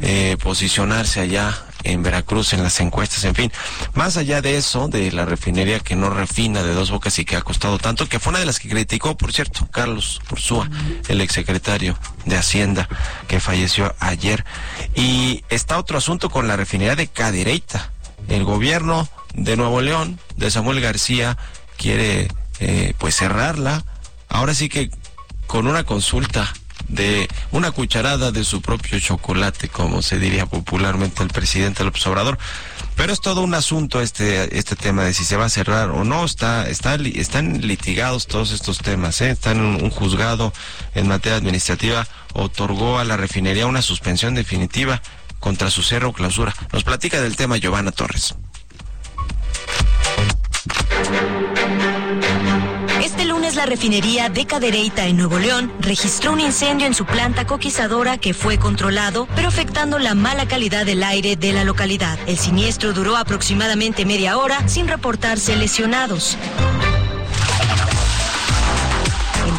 eh, 0.00 0.36
posicionarse 0.40 1.20
allá 1.20 1.66
en 1.84 2.02
Veracruz 2.02 2.52
en 2.52 2.62
las 2.62 2.80
encuestas, 2.80 3.24
en 3.24 3.34
fin. 3.34 3.52
Más 3.94 4.16
allá 4.16 4.42
de 4.42 4.56
eso, 4.56 4.88
de 4.88 5.12
la 5.12 5.24
refinería 5.24 5.80
que 5.80 5.96
no 5.96 6.10
refina 6.10 6.62
de 6.62 6.74
dos 6.74 6.90
bocas 6.90 7.18
y 7.18 7.24
que 7.24 7.36
ha 7.36 7.42
costado 7.42 7.78
tanto, 7.78 8.08
que 8.08 8.18
fue 8.18 8.30
una 8.30 8.40
de 8.40 8.46
las 8.46 8.58
que 8.58 8.68
criticó, 8.68 9.16
por 9.16 9.32
cierto, 9.32 9.68
Carlos 9.70 10.20
Ursúa, 10.30 10.68
el 11.08 11.20
exsecretario 11.20 11.98
de 12.24 12.36
Hacienda, 12.36 12.88
que 13.28 13.40
falleció 13.40 13.94
ayer. 13.98 14.44
Y 14.94 15.44
está 15.48 15.78
otro 15.78 15.98
asunto 15.98 16.30
con 16.30 16.48
la 16.48 16.56
refinería 16.56 16.96
de 16.96 17.08
Cadereyta 17.08 17.90
el 18.28 18.44
gobierno 18.44 19.08
de 19.34 19.56
Nuevo 19.56 19.80
León, 19.80 20.18
de 20.36 20.50
Samuel 20.50 20.80
García, 20.80 21.36
quiere 21.76 22.28
eh, 22.60 22.94
pues 22.98 23.16
cerrarla. 23.16 23.84
Ahora 24.28 24.54
sí 24.54 24.68
que 24.68 24.90
con 25.46 25.66
una 25.66 25.84
consulta 25.84 26.52
de 26.88 27.28
una 27.52 27.70
cucharada 27.70 28.32
de 28.32 28.44
su 28.44 28.60
propio 28.60 28.98
chocolate, 28.98 29.68
como 29.68 30.02
se 30.02 30.18
diría 30.18 30.46
popularmente 30.46 31.22
el 31.22 31.28
presidente 31.28 31.84
López 31.84 32.06
Obrador. 32.06 32.38
Pero 32.96 33.12
es 33.12 33.20
todo 33.20 33.40
un 33.42 33.54
asunto 33.54 34.00
este 34.02 34.58
este 34.58 34.76
tema 34.76 35.04
de 35.04 35.14
si 35.14 35.24
se 35.24 35.36
va 35.36 35.46
a 35.46 35.48
cerrar 35.48 35.90
o 35.90 36.04
no. 36.04 36.24
Está, 36.24 36.68
está 36.68 36.96
están 36.96 37.66
litigados 37.66 38.26
todos 38.26 38.52
estos 38.52 38.78
temas. 38.78 39.20
¿eh? 39.20 39.30
Están 39.30 39.60
un 39.60 39.90
juzgado 39.90 40.52
en 40.94 41.08
materia 41.08 41.38
administrativa 41.38 42.06
otorgó 42.34 42.98
a 42.98 43.04
la 43.04 43.16
refinería 43.16 43.66
una 43.66 43.82
suspensión 43.82 44.34
definitiva 44.34 45.02
contra 45.38 45.70
su 45.70 45.82
cerro 45.82 46.12
clausura. 46.12 46.54
Nos 46.72 46.84
platica 46.84 47.20
del 47.20 47.36
tema 47.36 47.56
Giovanna 47.56 47.92
Torres. 47.92 48.34
La 53.60 53.66
refinería 53.66 54.30
de 54.30 54.46
Cadereyta 54.46 55.06
en 55.06 55.18
Nuevo 55.18 55.38
León 55.38 55.70
registró 55.80 56.32
un 56.32 56.40
incendio 56.40 56.86
en 56.86 56.94
su 56.94 57.04
planta 57.04 57.46
coquizadora 57.46 58.16
que 58.16 58.32
fue 58.32 58.58
controlado, 58.58 59.28
pero 59.36 59.48
afectando 59.48 59.98
la 59.98 60.14
mala 60.14 60.48
calidad 60.48 60.86
del 60.86 61.02
aire 61.02 61.36
de 61.36 61.52
la 61.52 61.62
localidad. 61.64 62.18
El 62.26 62.38
siniestro 62.38 62.94
duró 62.94 63.18
aproximadamente 63.18 64.06
media 64.06 64.38
hora 64.38 64.66
sin 64.66 64.88
reportarse 64.88 65.56
lesionados. 65.56 66.38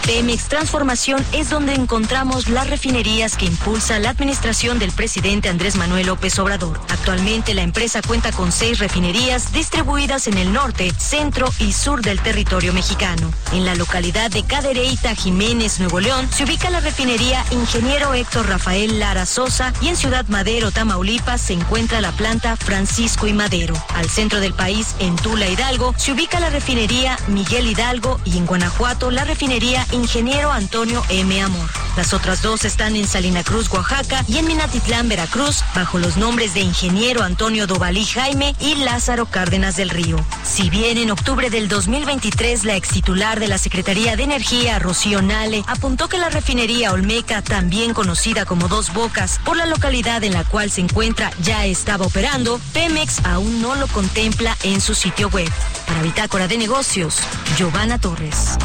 Pemex 0.05 0.47
Transformación 0.47 1.23
es 1.31 1.49
donde 1.49 1.73
encontramos 1.73 2.49
las 2.49 2.69
refinerías 2.69 3.35
que 3.37 3.45
impulsa 3.45 3.99
la 3.99 4.09
administración 4.09 4.79
del 4.79 4.91
presidente 4.91 5.49
Andrés 5.49 5.75
Manuel 5.75 6.07
López 6.07 6.37
Obrador. 6.39 6.79
Actualmente 6.89 7.53
la 7.53 7.61
empresa 7.61 8.01
cuenta 8.01 8.31
con 8.31 8.51
seis 8.51 8.79
refinerías 8.79 9.51
distribuidas 9.53 10.27
en 10.27 10.37
el 10.37 10.51
norte, 10.53 10.91
centro 10.97 11.51
y 11.59 11.73
sur 11.73 12.01
del 12.01 12.19
territorio 12.19 12.73
mexicano. 12.73 13.31
En 13.53 13.65
la 13.65 13.75
localidad 13.75 14.31
de 14.31 14.43
Cadereyta, 14.43 15.15
Jiménez, 15.15 15.79
Nuevo 15.79 15.99
León, 15.99 16.27
se 16.31 16.43
ubica 16.43 16.69
la 16.69 16.79
refinería 16.79 17.45
Ingeniero 17.51 18.13
Héctor 18.13 18.47
Rafael 18.47 18.99
Lara 18.99 19.25
Sosa 19.25 19.73
y 19.81 19.87
en 19.87 19.97
Ciudad 19.97 20.25
Madero, 20.27 20.71
Tamaulipas, 20.71 21.41
se 21.41 21.53
encuentra 21.53 22.01
la 22.01 22.11
planta 22.11 22.57
Francisco 22.57 23.27
y 23.27 23.33
Madero. 23.33 23.75
Al 23.95 24.09
centro 24.09 24.39
del 24.39 24.53
país, 24.53 24.95
en 24.99 25.15
Tula, 25.15 25.47
Hidalgo, 25.47 25.93
se 25.97 26.11
ubica 26.11 26.39
la 26.39 26.49
refinería 26.49 27.17
Miguel 27.27 27.67
Hidalgo 27.67 28.19
y 28.25 28.37
en 28.37 28.45
Guanajuato 28.45 29.11
la 29.11 29.23
refinería 29.23 29.85
Ingeniero 29.91 30.51
Antonio 30.51 31.03
M. 31.09 31.41
Amor. 31.41 31.69
Las 31.97 32.13
otras 32.13 32.41
dos 32.41 32.63
están 32.63 32.95
en 32.95 33.07
Salina 33.07 33.43
Cruz, 33.43 33.69
Oaxaca 33.69 34.23
y 34.27 34.37
en 34.37 34.45
Minatitlán, 34.45 35.09
Veracruz, 35.09 35.63
bajo 35.75 35.99
los 35.99 36.15
nombres 36.15 36.53
de 36.53 36.61
Ingeniero 36.61 37.21
Antonio 37.23 37.67
Dovalí 37.67 38.05
Jaime 38.05 38.55
y 38.59 38.75
Lázaro 38.75 39.25
Cárdenas 39.25 39.75
del 39.75 39.89
Río. 39.89 40.17
Si 40.43 40.69
bien 40.69 40.97
en 40.97 41.11
octubre 41.11 41.49
del 41.49 41.67
2023 41.67 42.63
la 42.63 42.75
ex 42.75 42.89
titular 42.89 43.39
de 43.39 43.47
la 43.47 43.57
Secretaría 43.57 44.15
de 44.15 44.23
Energía, 44.23 44.79
Rocío 44.79 45.21
Nale, 45.21 45.63
apuntó 45.67 46.07
que 46.07 46.17
la 46.17 46.29
refinería 46.29 46.93
Olmeca, 46.93 47.41
también 47.41 47.93
conocida 47.93 48.45
como 48.45 48.67
Dos 48.69 48.93
Bocas, 48.93 49.39
por 49.43 49.57
la 49.57 49.65
localidad 49.65 50.23
en 50.23 50.33
la 50.33 50.45
cual 50.45 50.71
se 50.71 50.81
encuentra 50.81 51.31
ya 51.43 51.65
estaba 51.65 52.05
operando, 52.05 52.61
Pemex 52.73 53.25
aún 53.25 53.61
no 53.61 53.75
lo 53.75 53.87
contempla 53.87 54.57
en 54.63 54.79
su 54.79 54.95
sitio 54.95 55.29
web. 55.29 55.51
Para 55.85 56.01
Bitácora 56.01 56.47
de 56.47 56.57
Negocios, 56.57 57.17
Giovanna 57.57 57.99
Torres. 57.99 58.57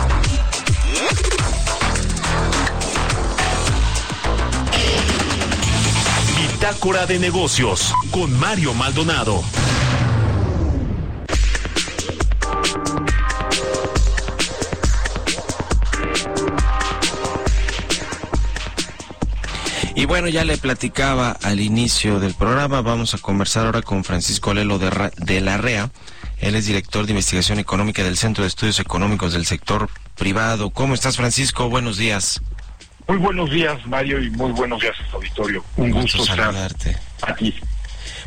Bitácora 6.40 7.06
de 7.06 7.18
negocios 7.18 7.92
con 8.10 8.38
Mario 8.38 8.72
Maldonado. 8.74 9.42
Y 19.94 20.04
bueno, 20.04 20.28
ya 20.28 20.44
le 20.44 20.58
platicaba 20.58 21.30
al 21.42 21.60
inicio 21.60 22.20
del 22.20 22.34
programa, 22.34 22.82
vamos 22.82 23.14
a 23.14 23.18
conversar 23.18 23.66
ahora 23.66 23.82
con 23.82 24.04
Francisco 24.04 24.54
Lelo 24.54 24.78
de, 24.78 25.10
de 25.16 25.40
la 25.40 25.56
REA. 25.56 25.90
Él 26.38 26.54
es 26.54 26.66
director 26.66 27.06
de 27.06 27.12
investigación 27.12 27.58
económica 27.58 28.02
del 28.04 28.16
Centro 28.16 28.44
de 28.44 28.48
Estudios 28.48 28.78
Económicos 28.78 29.32
del 29.32 29.46
Sector 29.46 29.88
Privado. 30.16 30.70
¿Cómo 30.70 30.94
estás, 30.94 31.16
Francisco? 31.16 31.68
Buenos 31.68 31.98
días. 31.98 32.40
Muy 33.06 33.18
buenos 33.18 33.50
días, 33.50 33.86
Mario, 33.86 34.20
y 34.20 34.30
muy 34.30 34.50
buenos 34.50 34.80
días, 34.80 34.96
auditorio. 35.12 35.64
Un 35.76 35.92
gusto, 35.92 36.24
saludarte. 36.24 36.96
aquí. 37.22 37.54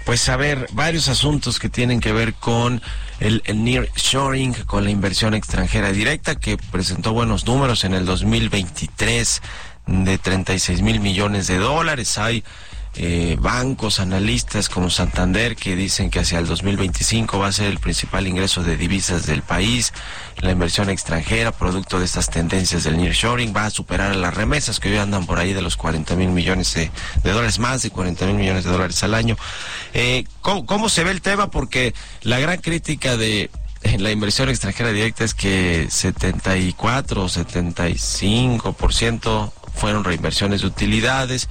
Pues 0.05 0.27
a 0.29 0.37
ver, 0.37 0.67
varios 0.71 1.09
asuntos 1.09 1.59
que 1.59 1.69
tienen 1.69 1.99
que 1.99 2.13
ver 2.13 2.33
con 2.33 2.81
el, 3.19 3.43
el 3.45 3.63
near 3.63 3.89
shoring, 3.95 4.53
con 4.65 4.85
la 4.85 4.89
inversión 4.89 5.33
extranjera 5.33 5.91
directa, 5.91 6.35
que 6.35 6.57
presentó 6.57 7.11
buenos 7.11 7.45
números 7.45 7.83
en 7.83 7.93
el 7.93 8.05
2023 8.05 9.41
de 9.87 10.17
36 10.17 10.81
mil 10.81 10.99
millones 10.99 11.47
de 11.47 11.57
dólares. 11.57 12.17
Hay 12.17 12.43
eh, 12.95 13.37
bancos, 13.39 13.99
analistas 13.99 14.67
como 14.67 14.89
Santander 14.89 15.55
que 15.55 15.75
dicen 15.75 16.09
que 16.09 16.19
hacia 16.19 16.39
el 16.39 16.47
2025 16.47 17.37
va 17.37 17.45
a 17.47 17.51
ser 17.51 17.67
el 17.67 17.77
principal 17.77 18.25
ingreso 18.27 18.63
de 18.63 18.77
divisas 18.77 19.27
del 19.27 19.43
país. 19.43 19.93
La 20.37 20.51
inversión 20.51 20.89
extranjera, 20.89 21.51
producto 21.51 21.99
de 21.99 22.05
estas 22.05 22.29
tendencias 22.29 22.83
del 22.83 22.97
nearshoring, 22.97 23.53
va 23.55 23.65
a 23.65 23.69
superar 23.69 24.15
las 24.15 24.33
remesas 24.33 24.79
que 24.79 24.89
hoy 24.89 24.97
andan 24.97 25.27
por 25.27 25.37
ahí 25.37 25.53
de 25.53 25.61
los 25.61 25.77
40 25.77 26.15
mil 26.15 26.29
millones 26.29 26.73
de, 26.73 26.89
dólares, 27.23 27.59
más 27.59 27.83
de 27.83 27.91
40 27.91 28.25
mil 28.25 28.35
millones 28.35 28.63
de 28.63 28.71
dólares 28.71 29.03
al 29.03 29.13
año. 29.13 29.37
Eh, 29.93 30.25
¿cómo, 30.41 30.89
se 30.89 31.03
ve 31.03 31.11
el 31.11 31.21
tema? 31.21 31.51
Porque 31.51 31.93
la 32.23 32.39
gran 32.39 32.57
crítica 32.57 33.17
de 33.17 33.51
la 33.97 34.11
inversión 34.11 34.49
extranjera 34.49 34.91
directa 34.91 35.23
es 35.23 35.35
que 35.35 35.87
74 35.89 37.23
o 37.23 37.29
75% 37.29 39.51
fueron 39.75 40.03
reinversiones 40.03 40.61
de 40.61 40.67
utilidades 40.67 41.47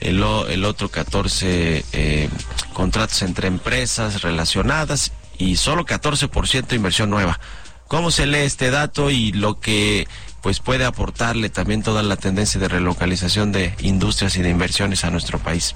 el, 0.00 0.22
el 0.48 0.64
otro 0.64 0.88
14 0.88 1.84
eh, 1.92 2.28
contratos 2.72 3.22
entre 3.22 3.48
empresas 3.48 4.22
relacionadas 4.22 5.12
y 5.38 5.56
solo 5.56 5.84
14% 5.84 6.72
inversión 6.74 7.10
nueva. 7.10 7.38
¿Cómo 7.86 8.10
se 8.10 8.26
lee 8.26 8.38
este 8.38 8.70
dato 8.70 9.10
y 9.10 9.32
lo 9.32 9.60
que 9.60 10.06
pues 10.42 10.60
puede 10.60 10.84
aportarle 10.84 11.48
también 11.48 11.82
toda 11.82 12.02
la 12.02 12.16
tendencia 12.16 12.60
de 12.60 12.68
relocalización 12.68 13.50
de 13.50 13.74
industrias 13.80 14.36
y 14.36 14.42
de 14.42 14.50
inversiones 14.50 15.04
a 15.04 15.10
nuestro 15.10 15.38
país? 15.38 15.74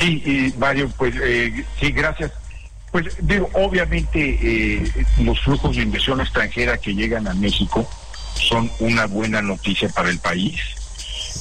Sí, 0.00 0.22
y 0.26 0.58
Mario, 0.58 0.90
pues 0.96 1.14
eh, 1.22 1.64
sí, 1.80 1.92
gracias. 1.92 2.32
Pues 2.92 3.06
digo, 3.20 3.48
obviamente 3.54 4.38
eh, 4.42 5.06
los 5.22 5.40
flujos 5.40 5.76
de 5.76 5.82
inversión 5.82 6.20
extranjera 6.20 6.76
que 6.78 6.94
llegan 6.94 7.28
a 7.28 7.34
México 7.34 7.88
son 8.34 8.70
una 8.80 9.06
buena 9.06 9.40
noticia 9.40 9.88
para 9.88 10.10
el 10.10 10.18
país 10.18 10.60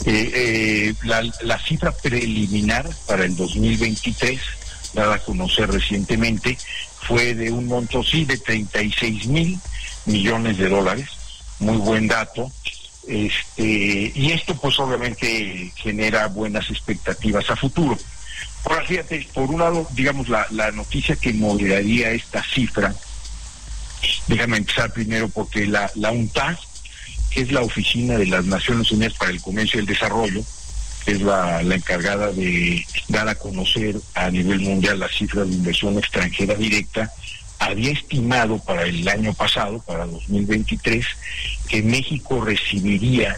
eh, 0.06 0.32
eh, 0.34 0.94
la, 1.04 1.60
cifra 1.60 1.92
preliminar 1.92 2.90
para 3.08 3.26
el 3.26 3.36
2023, 3.36 4.40
dada 4.94 5.16
a 5.16 5.20
conocer 5.20 5.72
recientemente, 5.72 6.58
fue 7.02 7.36
de 7.36 7.52
un 7.52 7.68
monto, 7.68 8.04
sí, 8.04 8.26
de 8.26 8.38
36 8.38 9.28
mil 9.28 9.60
millones 10.06 10.58
de 10.58 10.70
dólares. 10.70 11.10
Muy 11.60 11.78
buen 11.78 12.08
dato. 12.08 12.52
Este, 13.08 14.12
y 14.16 14.32
esto 14.32 14.56
pues 14.56 14.80
obviamente 14.80 15.72
genera 15.76 16.28
buenas 16.28 16.70
expectativas 16.70 17.50
a 17.50 17.56
futuro. 17.56 17.98
Ahora 18.64 18.84
fíjate, 18.84 19.28
por 19.34 19.50
un 19.50 19.60
lado, 19.60 19.88
digamos, 19.92 20.28
la, 20.28 20.48
la 20.50 20.72
noticia 20.72 21.16
que 21.16 21.34
moderaría 21.34 22.12
esta 22.12 22.44
cifra, 22.44 22.96
déjame 24.28 24.58
empezar 24.58 24.92
primero 24.92 25.30
porque 25.30 25.68
la, 25.68 25.92
la 25.96 26.12
UNTAS 26.12 26.60
que 27.36 27.42
es 27.42 27.52
la 27.52 27.62
Oficina 27.62 28.18
de 28.18 28.28
las 28.28 28.46
Naciones 28.46 28.90
Unidas 28.94 29.16
para 29.16 29.32
el 29.32 29.42
Comercio 29.42 29.78
y 29.78 29.82
el 29.82 29.86
Desarrollo, 29.86 30.42
que 31.04 31.12
es 31.12 31.22
la, 31.22 31.62
encargada 31.62 32.32
de 32.32 32.86
dar 33.10 33.28
a 33.28 33.36
conocer 33.36 33.98
a 34.14 34.32
nivel 34.32 34.62
mundial 34.62 35.02
las 35.02 35.12
cifras 35.12 35.50
de 35.50 35.56
inversión 35.56 35.98
extranjera 35.98 36.56
directa, 36.56 37.12
había 37.60 37.92
estimado 37.92 38.58
para 38.60 38.84
el 38.84 39.06
año 39.10 39.34
pasado, 39.34 39.84
para 39.86 40.06
2023, 40.06 41.06
que 41.68 41.84
México 41.84 42.40
recibiría 42.40 43.36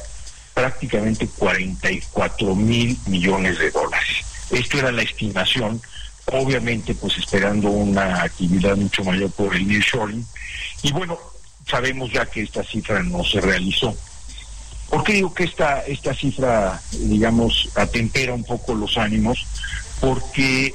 prácticamente 0.53 1.27
44 1.27 2.53
mil 2.53 2.95
millones 3.07 3.57
de 3.57 3.71
dólares. 3.71 4.17
Esto 4.51 4.77
era 4.77 4.91
la 4.91 5.01
estimación, 5.01 5.81
obviamente 6.25 6.93
pues 6.93 7.17
esperando 7.17 7.71
una 7.71 8.21
actividad 8.21 8.77
mucho 8.77 9.04
mayor 9.04 9.31
por 9.31 9.56
el 9.56 9.67
nearshoring. 9.67 10.23
Y 10.83 10.91
bueno, 10.91 11.17
sabemos 11.70 12.12
ya 12.12 12.26
que 12.26 12.44
esta 12.44 12.63
cifra 12.63 13.04
no 13.04 13.24
se 13.24 13.42
realizó. 13.42 13.96
¿Por 14.90 15.04
qué 15.04 15.13
digo 15.13 15.34
que 15.34 15.44
esta, 15.44 15.82
esta 15.82 16.13
cifra, 16.13 16.82
digamos, 16.92 17.70
atempera 17.76 18.34
un 18.34 18.44
poco 18.44 18.74
los 18.74 18.98
ánimos? 18.98 19.46
Porque 20.00 20.74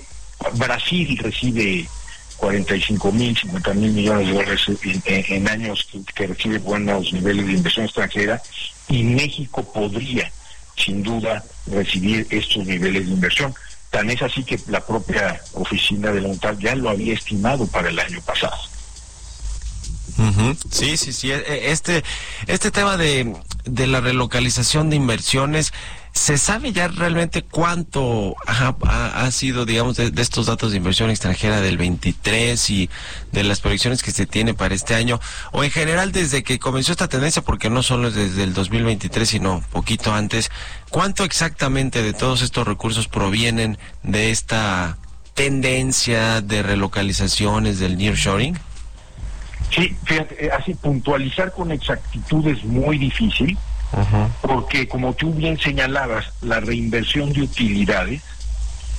Brasil 0.55 1.17
recibe 1.19 1.89
45 2.37 3.13
mil, 3.13 3.37
50 3.37 3.75
mil 3.75 3.93
millones 3.93 4.27
de 4.27 4.35
dólares 4.35 4.67
en, 5.07 5.49
años 5.49 5.89
que, 6.15 6.27
recibe 6.27 6.59
buenos 6.59 7.13
niveles 7.13 7.47
de 7.47 7.53
inversión 7.53 7.87
extranjera 7.87 8.43
y 8.89 9.05
México 9.05 9.63
podría, 9.63 10.31
sin 10.77 11.03
duda, 11.03 11.43
recibir 11.67 12.27
estos 12.31 12.67
niveles 12.67 13.07
de 13.07 13.13
inversión. 13.13 13.55
Tan 13.91 14.11
es 14.11 14.21
así 14.23 14.43
que 14.43 14.59
la 14.67 14.85
propia 14.85 15.41
oficina 15.53 16.11
de 16.11 16.21
la 16.21 16.29
UNTAD 16.29 16.59
ya 16.59 16.75
lo 16.75 16.91
había 16.91 17.15
estimado 17.15 17.67
para 17.67 17.91
el 17.91 17.99
año 17.99 18.21
pasado. 18.23 18.57
Sí, 20.71 20.97
sí, 20.97 21.13
sí. 21.13 21.31
E, 21.31 21.37
e, 21.37 21.73
este, 21.73 22.05
este 22.47 22.71
tema 22.71 22.97
de, 22.97 23.35
de 23.65 23.87
la 23.87 24.01
relocalización 24.01 24.91
de 24.91 24.97
inversiones, 24.97 25.73
¿se 26.13 26.37
sabe 26.37 26.73
ya 26.73 26.89
realmente 26.89 27.43
cuánto 27.43 28.35
ha, 28.47 29.31
sido, 29.31 29.65
digamos, 29.65 29.97
de, 29.97 30.13
estos 30.21 30.47
datos 30.47 30.73
de 30.73 30.77
inversión 30.77 31.11
extranjera 31.11 31.61
del 31.61 31.79
23 31.79 32.71
y 32.71 32.91
de 33.33 33.45
las 33.45 33.61
proyecciones 33.61 34.03
que 34.03 34.11
se 34.11 34.27
tiene 34.27 34.55
para 34.55 34.75
este 34.75 34.95
año? 34.95 35.21
O 35.53 35.65
en 35.65 35.71
general 35.71 36.13
desde 36.13 36.43
que 36.43 36.59
comenzó 36.59 36.93
esta 36.93 37.09
tendencia, 37.09 37.43
porque 37.43 37.71
no 37.71 37.83
solo 37.83 38.09
es 38.09 38.15
desde 38.15 38.43
el 38.43 38.53
2023, 38.53 39.29
sino 39.29 39.63
poquito 39.71 40.13
antes, 40.13 40.51
¿cuánto 40.91 41.25
exactamente 41.25 42.03
de 42.03 42.13
todos 42.13 42.43
estos 42.43 42.67
recursos 42.67 43.09
provienen 43.09 43.79
de 44.03 44.31
esta 44.31 44.99
tendencia 45.35 46.41
de 46.41 46.63
relocalizaciones 46.63 47.79
del 47.79 47.97
nearshoring? 47.97 48.59
Sí, 49.75 49.97
fíjate, 50.05 50.47
eh, 50.47 50.51
así 50.51 50.75
puntualizar 50.75 51.53
con 51.53 51.73
exactitud 51.73 52.47
es 52.47 52.63
muy 52.65 52.99
difícil, 52.99 53.57
porque 54.41 54.89
como 54.89 55.15
tú 55.15 55.33
bien 55.33 55.59
señalabas, 55.59 56.27
la 56.41 56.61
reinversión 56.61 57.33
de 57.33 57.43
utilidades, 57.43 58.23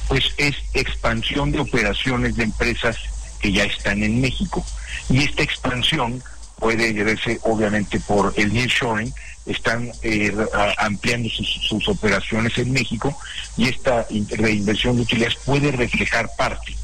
pues 0.07 0.34
es 0.38 0.55
expansión 0.74 1.51
de 1.51 1.59
operaciones 1.59 2.36
de 2.36 2.43
empresas 2.43 2.97
que 3.39 3.51
ya 3.51 3.63
están 3.63 4.03
en 4.03 4.21
México. 4.21 4.63
Y 5.09 5.24
esta 5.24 5.43
expansión 5.43 6.21
puede 6.59 6.91
verse 7.03 7.39
obviamente 7.43 7.99
por 7.99 8.34
el 8.38 8.53
nearshoring, 8.53 9.13
están 9.45 9.91
eh, 10.01 10.34
ampliando 10.78 11.30
sus, 11.30 11.47
sus 11.67 11.88
operaciones 11.89 12.57
en 12.57 12.71
México 12.71 13.15
y 13.57 13.67
esta 13.67 14.07
reinversión 14.30 14.95
de 14.95 15.01
utilidades 15.01 15.38
puede 15.45 15.71
reflejar 15.71 16.30
parte 16.38 16.76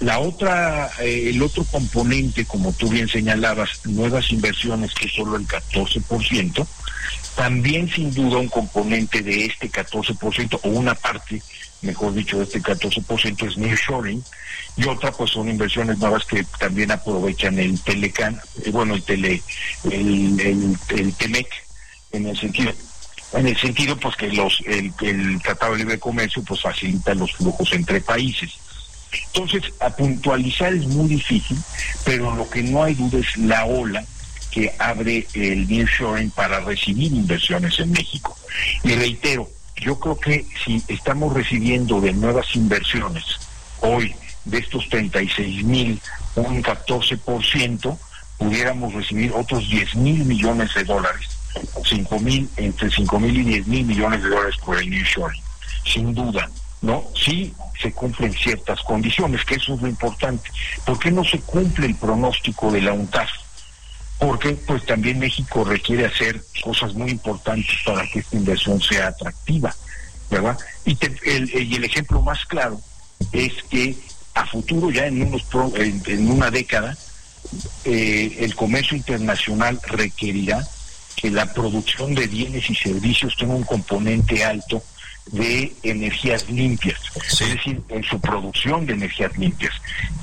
la 0.00 0.18
otra, 0.18 0.90
eh, 1.00 1.30
el 1.30 1.42
otro 1.42 1.64
componente, 1.64 2.44
como 2.44 2.72
tú 2.72 2.88
bien 2.88 3.08
señalabas, 3.08 3.86
nuevas 3.86 4.30
inversiones, 4.30 4.92
que 4.94 5.06
es 5.06 5.12
solo 5.12 5.36
el 5.36 5.46
14%, 5.46 6.66
también 7.36 7.88
sin 7.88 8.12
duda 8.12 8.38
un 8.38 8.48
componente 8.48 9.22
de 9.22 9.46
este 9.46 9.70
14%, 9.70 10.60
o 10.62 10.68
una 10.68 10.94
parte, 10.94 11.42
mejor 11.82 12.14
dicho, 12.14 12.38
de 12.38 12.44
este 12.44 12.60
14% 12.60 13.48
es 13.48 13.56
nearshoring, 13.56 14.22
y 14.76 14.86
otra 14.86 15.12
pues 15.12 15.30
son 15.30 15.48
inversiones 15.48 15.98
nuevas 15.98 16.24
que 16.24 16.44
también 16.58 16.90
aprovechan 16.90 17.58
el 17.58 17.80
Telecan, 17.80 18.40
eh, 18.64 18.70
bueno, 18.70 18.94
el 18.94 19.02
Tele, 19.02 19.42
el, 19.84 20.40
el, 20.40 20.78
el 20.88 21.14
Temec, 21.14 21.48
en 22.12 22.26
el 22.26 22.38
sentido 22.38 22.72
en 23.32 23.48
el 23.48 23.56
sentido 23.58 23.96
pues 23.96 24.14
que 24.14 24.28
los 24.28 24.60
el, 24.64 24.92
el 25.02 25.42
Tratado 25.42 25.72
de 25.72 25.78
Libre 25.78 25.98
Comercio 25.98 26.42
pues 26.44 26.60
facilita 26.60 27.14
los 27.14 27.32
flujos 27.32 27.72
entre 27.72 28.00
países. 28.00 28.52
Entonces, 29.32 29.72
a 29.80 29.90
puntualizar 29.90 30.72
es 30.74 30.86
muy 30.86 31.08
difícil, 31.08 31.58
pero 32.04 32.34
lo 32.34 32.48
que 32.48 32.62
no 32.62 32.82
hay 32.82 32.94
duda 32.94 33.18
es 33.18 33.36
la 33.36 33.64
ola 33.64 34.04
que 34.50 34.72
abre 34.78 35.26
el 35.34 35.66
nearshoring 35.68 36.30
para 36.30 36.60
recibir 36.60 37.12
inversiones 37.12 37.78
en 37.80 37.90
México. 37.90 38.36
Y 38.84 38.94
reitero, 38.94 39.48
yo 39.76 39.98
creo 39.98 40.16
que 40.16 40.46
si 40.64 40.82
estamos 40.88 41.34
recibiendo 41.34 42.00
de 42.00 42.12
nuevas 42.12 42.54
inversiones 42.54 43.24
hoy 43.80 44.14
de 44.44 44.58
estos 44.58 44.88
36 44.88 45.64
mil, 45.64 46.00
un 46.36 46.62
14%, 46.62 47.98
pudiéramos 48.38 48.94
recibir 48.94 49.32
otros 49.32 49.68
10 49.68 49.96
mil 49.96 50.24
millones 50.24 50.72
de 50.74 50.84
dólares, 50.84 51.26
5 51.84 52.18
mil, 52.20 52.48
entre 52.56 52.90
5 52.90 53.20
mil 53.20 53.40
y 53.40 53.44
10 53.44 53.66
mil 53.66 53.84
millones 53.84 54.22
de 54.22 54.28
dólares 54.28 54.56
por 54.64 54.78
el 54.78 54.88
nearshoring, 54.88 55.42
sin 55.84 56.14
duda. 56.14 56.48
¿No? 56.84 57.04
Sí 57.16 57.54
se 57.80 57.92
cumplen 57.92 58.32
ciertas 58.32 58.80
condiciones, 58.82 59.44
que 59.44 59.56
eso 59.56 59.74
es 59.74 59.82
lo 59.82 59.88
importante. 59.88 60.48
¿Por 60.84 60.98
qué 60.98 61.10
no 61.10 61.24
se 61.24 61.40
cumple 61.40 61.86
el 61.86 61.94
pronóstico 61.96 62.70
de 62.70 62.82
la 62.82 62.92
UNTAS? 62.92 63.30
Porque 64.18 64.50
pues 64.50 64.84
también 64.84 65.18
México 65.18 65.64
requiere 65.64 66.06
hacer 66.06 66.40
cosas 66.62 66.94
muy 66.94 67.10
importantes 67.10 67.74
para 67.84 68.06
que 68.06 68.20
esta 68.20 68.36
inversión 68.36 68.80
sea 68.80 69.08
atractiva, 69.08 69.74
¿verdad? 70.30 70.56
Y, 70.84 70.96
el, 71.24 71.50
y 71.62 71.74
el 71.74 71.84
ejemplo 71.84 72.22
más 72.22 72.44
claro 72.44 72.80
es 73.32 73.52
que 73.70 73.96
a 74.34 74.46
futuro, 74.46 74.90
ya 74.90 75.06
en, 75.06 75.22
unos 75.22 75.44
en, 75.76 76.30
una 76.30 76.50
década, 76.50 76.96
eh, 77.84 78.36
el 78.40 78.54
comercio 78.54 78.96
internacional 78.96 79.80
requerirá 79.86 80.66
que 81.16 81.30
la 81.30 81.52
producción 81.52 82.14
de 82.14 82.26
bienes 82.26 82.68
y 82.68 82.74
servicios 82.74 83.36
tenga 83.36 83.54
un 83.54 83.62
componente 83.62 84.44
alto 84.44 84.82
de 85.26 85.74
energías 85.82 86.48
limpias, 86.50 87.00
es 87.16 87.38
decir, 87.38 87.80
en 87.88 88.04
su 88.04 88.20
producción 88.20 88.86
de 88.86 88.92
energías 88.94 89.36
limpias. 89.38 89.72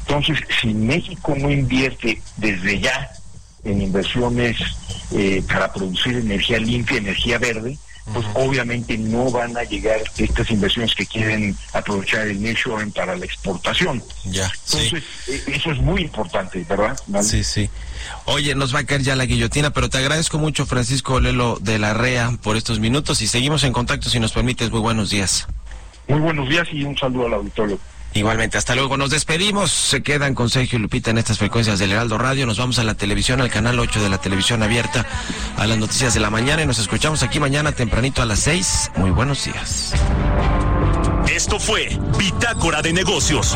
Entonces, 0.02 0.40
si 0.62 0.74
México 0.74 1.36
no 1.38 1.52
invierte 1.52 2.22
desde 2.38 2.80
ya 2.80 3.12
en 3.64 3.82
inversiones 3.82 4.58
eh, 5.12 5.44
para 5.48 5.72
producir 5.74 6.18
energía 6.18 6.60
limpia, 6.60 6.98
energía 6.98 7.38
verde, 7.38 7.78
pues 8.14 8.26
obviamente 8.34 8.98
no 8.98 9.30
van 9.32 9.56
a 9.58 9.64
llegar 9.64 10.02
estas 10.18 10.50
inversiones 10.50 10.94
que 10.96 11.06
quieren 11.06 11.56
aprovechar 11.74 12.28
el 12.28 12.42
nearshoring 12.42 12.92
para 12.92 13.16
la 13.16 13.26
exportación. 13.26 14.04
Ya, 14.26 14.52
Entonces, 14.66 15.04
eh, 15.28 15.44
eso 15.48 15.72
es 15.72 15.78
muy 15.80 16.02
importante, 16.02 16.66
¿verdad? 16.68 17.00
Sí, 17.22 17.44
sí. 17.44 17.70
Oye, 18.26 18.56
nos 18.56 18.74
va 18.74 18.80
a 18.80 18.84
caer 18.86 19.02
ya 19.02 19.16
la 19.16 19.26
guillotina, 19.26 19.72
pero 19.72 19.90
te 19.90 19.98
agradezco 19.98 20.38
mucho, 20.38 20.66
Francisco 20.66 21.20
Lelo 21.20 21.58
de 21.60 21.80
la 21.80 21.94
REA, 21.94 22.38
por 22.42 22.56
estos 22.56 22.80
minutos 22.80 23.22
y 23.22 23.28
seguimos 23.28 23.64
en 23.64 23.74
contacto 23.74 24.10
si 24.10 24.20
nos 24.20 24.32
permites. 24.32 24.72
Muy 24.72 24.80
buenos 24.80 25.10
días. 25.10 25.48
Muy 26.08 26.20
buenos 26.20 26.48
días 26.50 26.68
y 26.72 26.84
un 26.84 26.98
saludo 26.98 27.28
al 27.28 27.34
auditorio. 27.34 27.80
Igualmente, 28.14 28.58
hasta 28.58 28.76
luego. 28.76 28.98
Nos 28.98 29.10
despedimos. 29.10 29.72
Se 29.72 30.04
quedan 30.04 30.36
con 30.36 30.50
Sergio 30.50 30.80
Lupita 30.80 31.12
en 31.12 31.18
estas 31.18 31.38
frecuencias 31.38 31.80
del 31.80 31.94
Heraldo 31.94 32.18
Radio. 32.18 32.46
Nos 32.46 32.58
vamos 32.58 32.78
a 32.80 32.84
la 32.84 32.96
televisión, 32.96 33.40
al 33.40 33.50
canal 33.50 33.80
8 33.80 34.02
de 34.04 34.10
la 34.10 34.18
televisión 34.18 34.64
abierta, 34.64 35.06
a 35.58 35.66
las 35.66 35.78
noticias 35.78 36.14
de 36.14 36.20
la 36.20 36.30
mañana 36.30 36.62
y 36.64 36.66
nos 36.66 36.80
escuchamos 36.80 37.24
aquí 37.24 37.40
mañana 37.40 37.72
tempranito 37.72 38.22
a 38.22 38.26
las 38.26 38.40
6. 38.42 38.92
Muy 38.98 39.12
buenos 39.12 39.46
días. 39.46 39.94
Esto 41.34 41.60
fue 41.60 41.98
Bitácora 42.18 42.82
de 42.82 42.92
Negocios. 42.92 43.56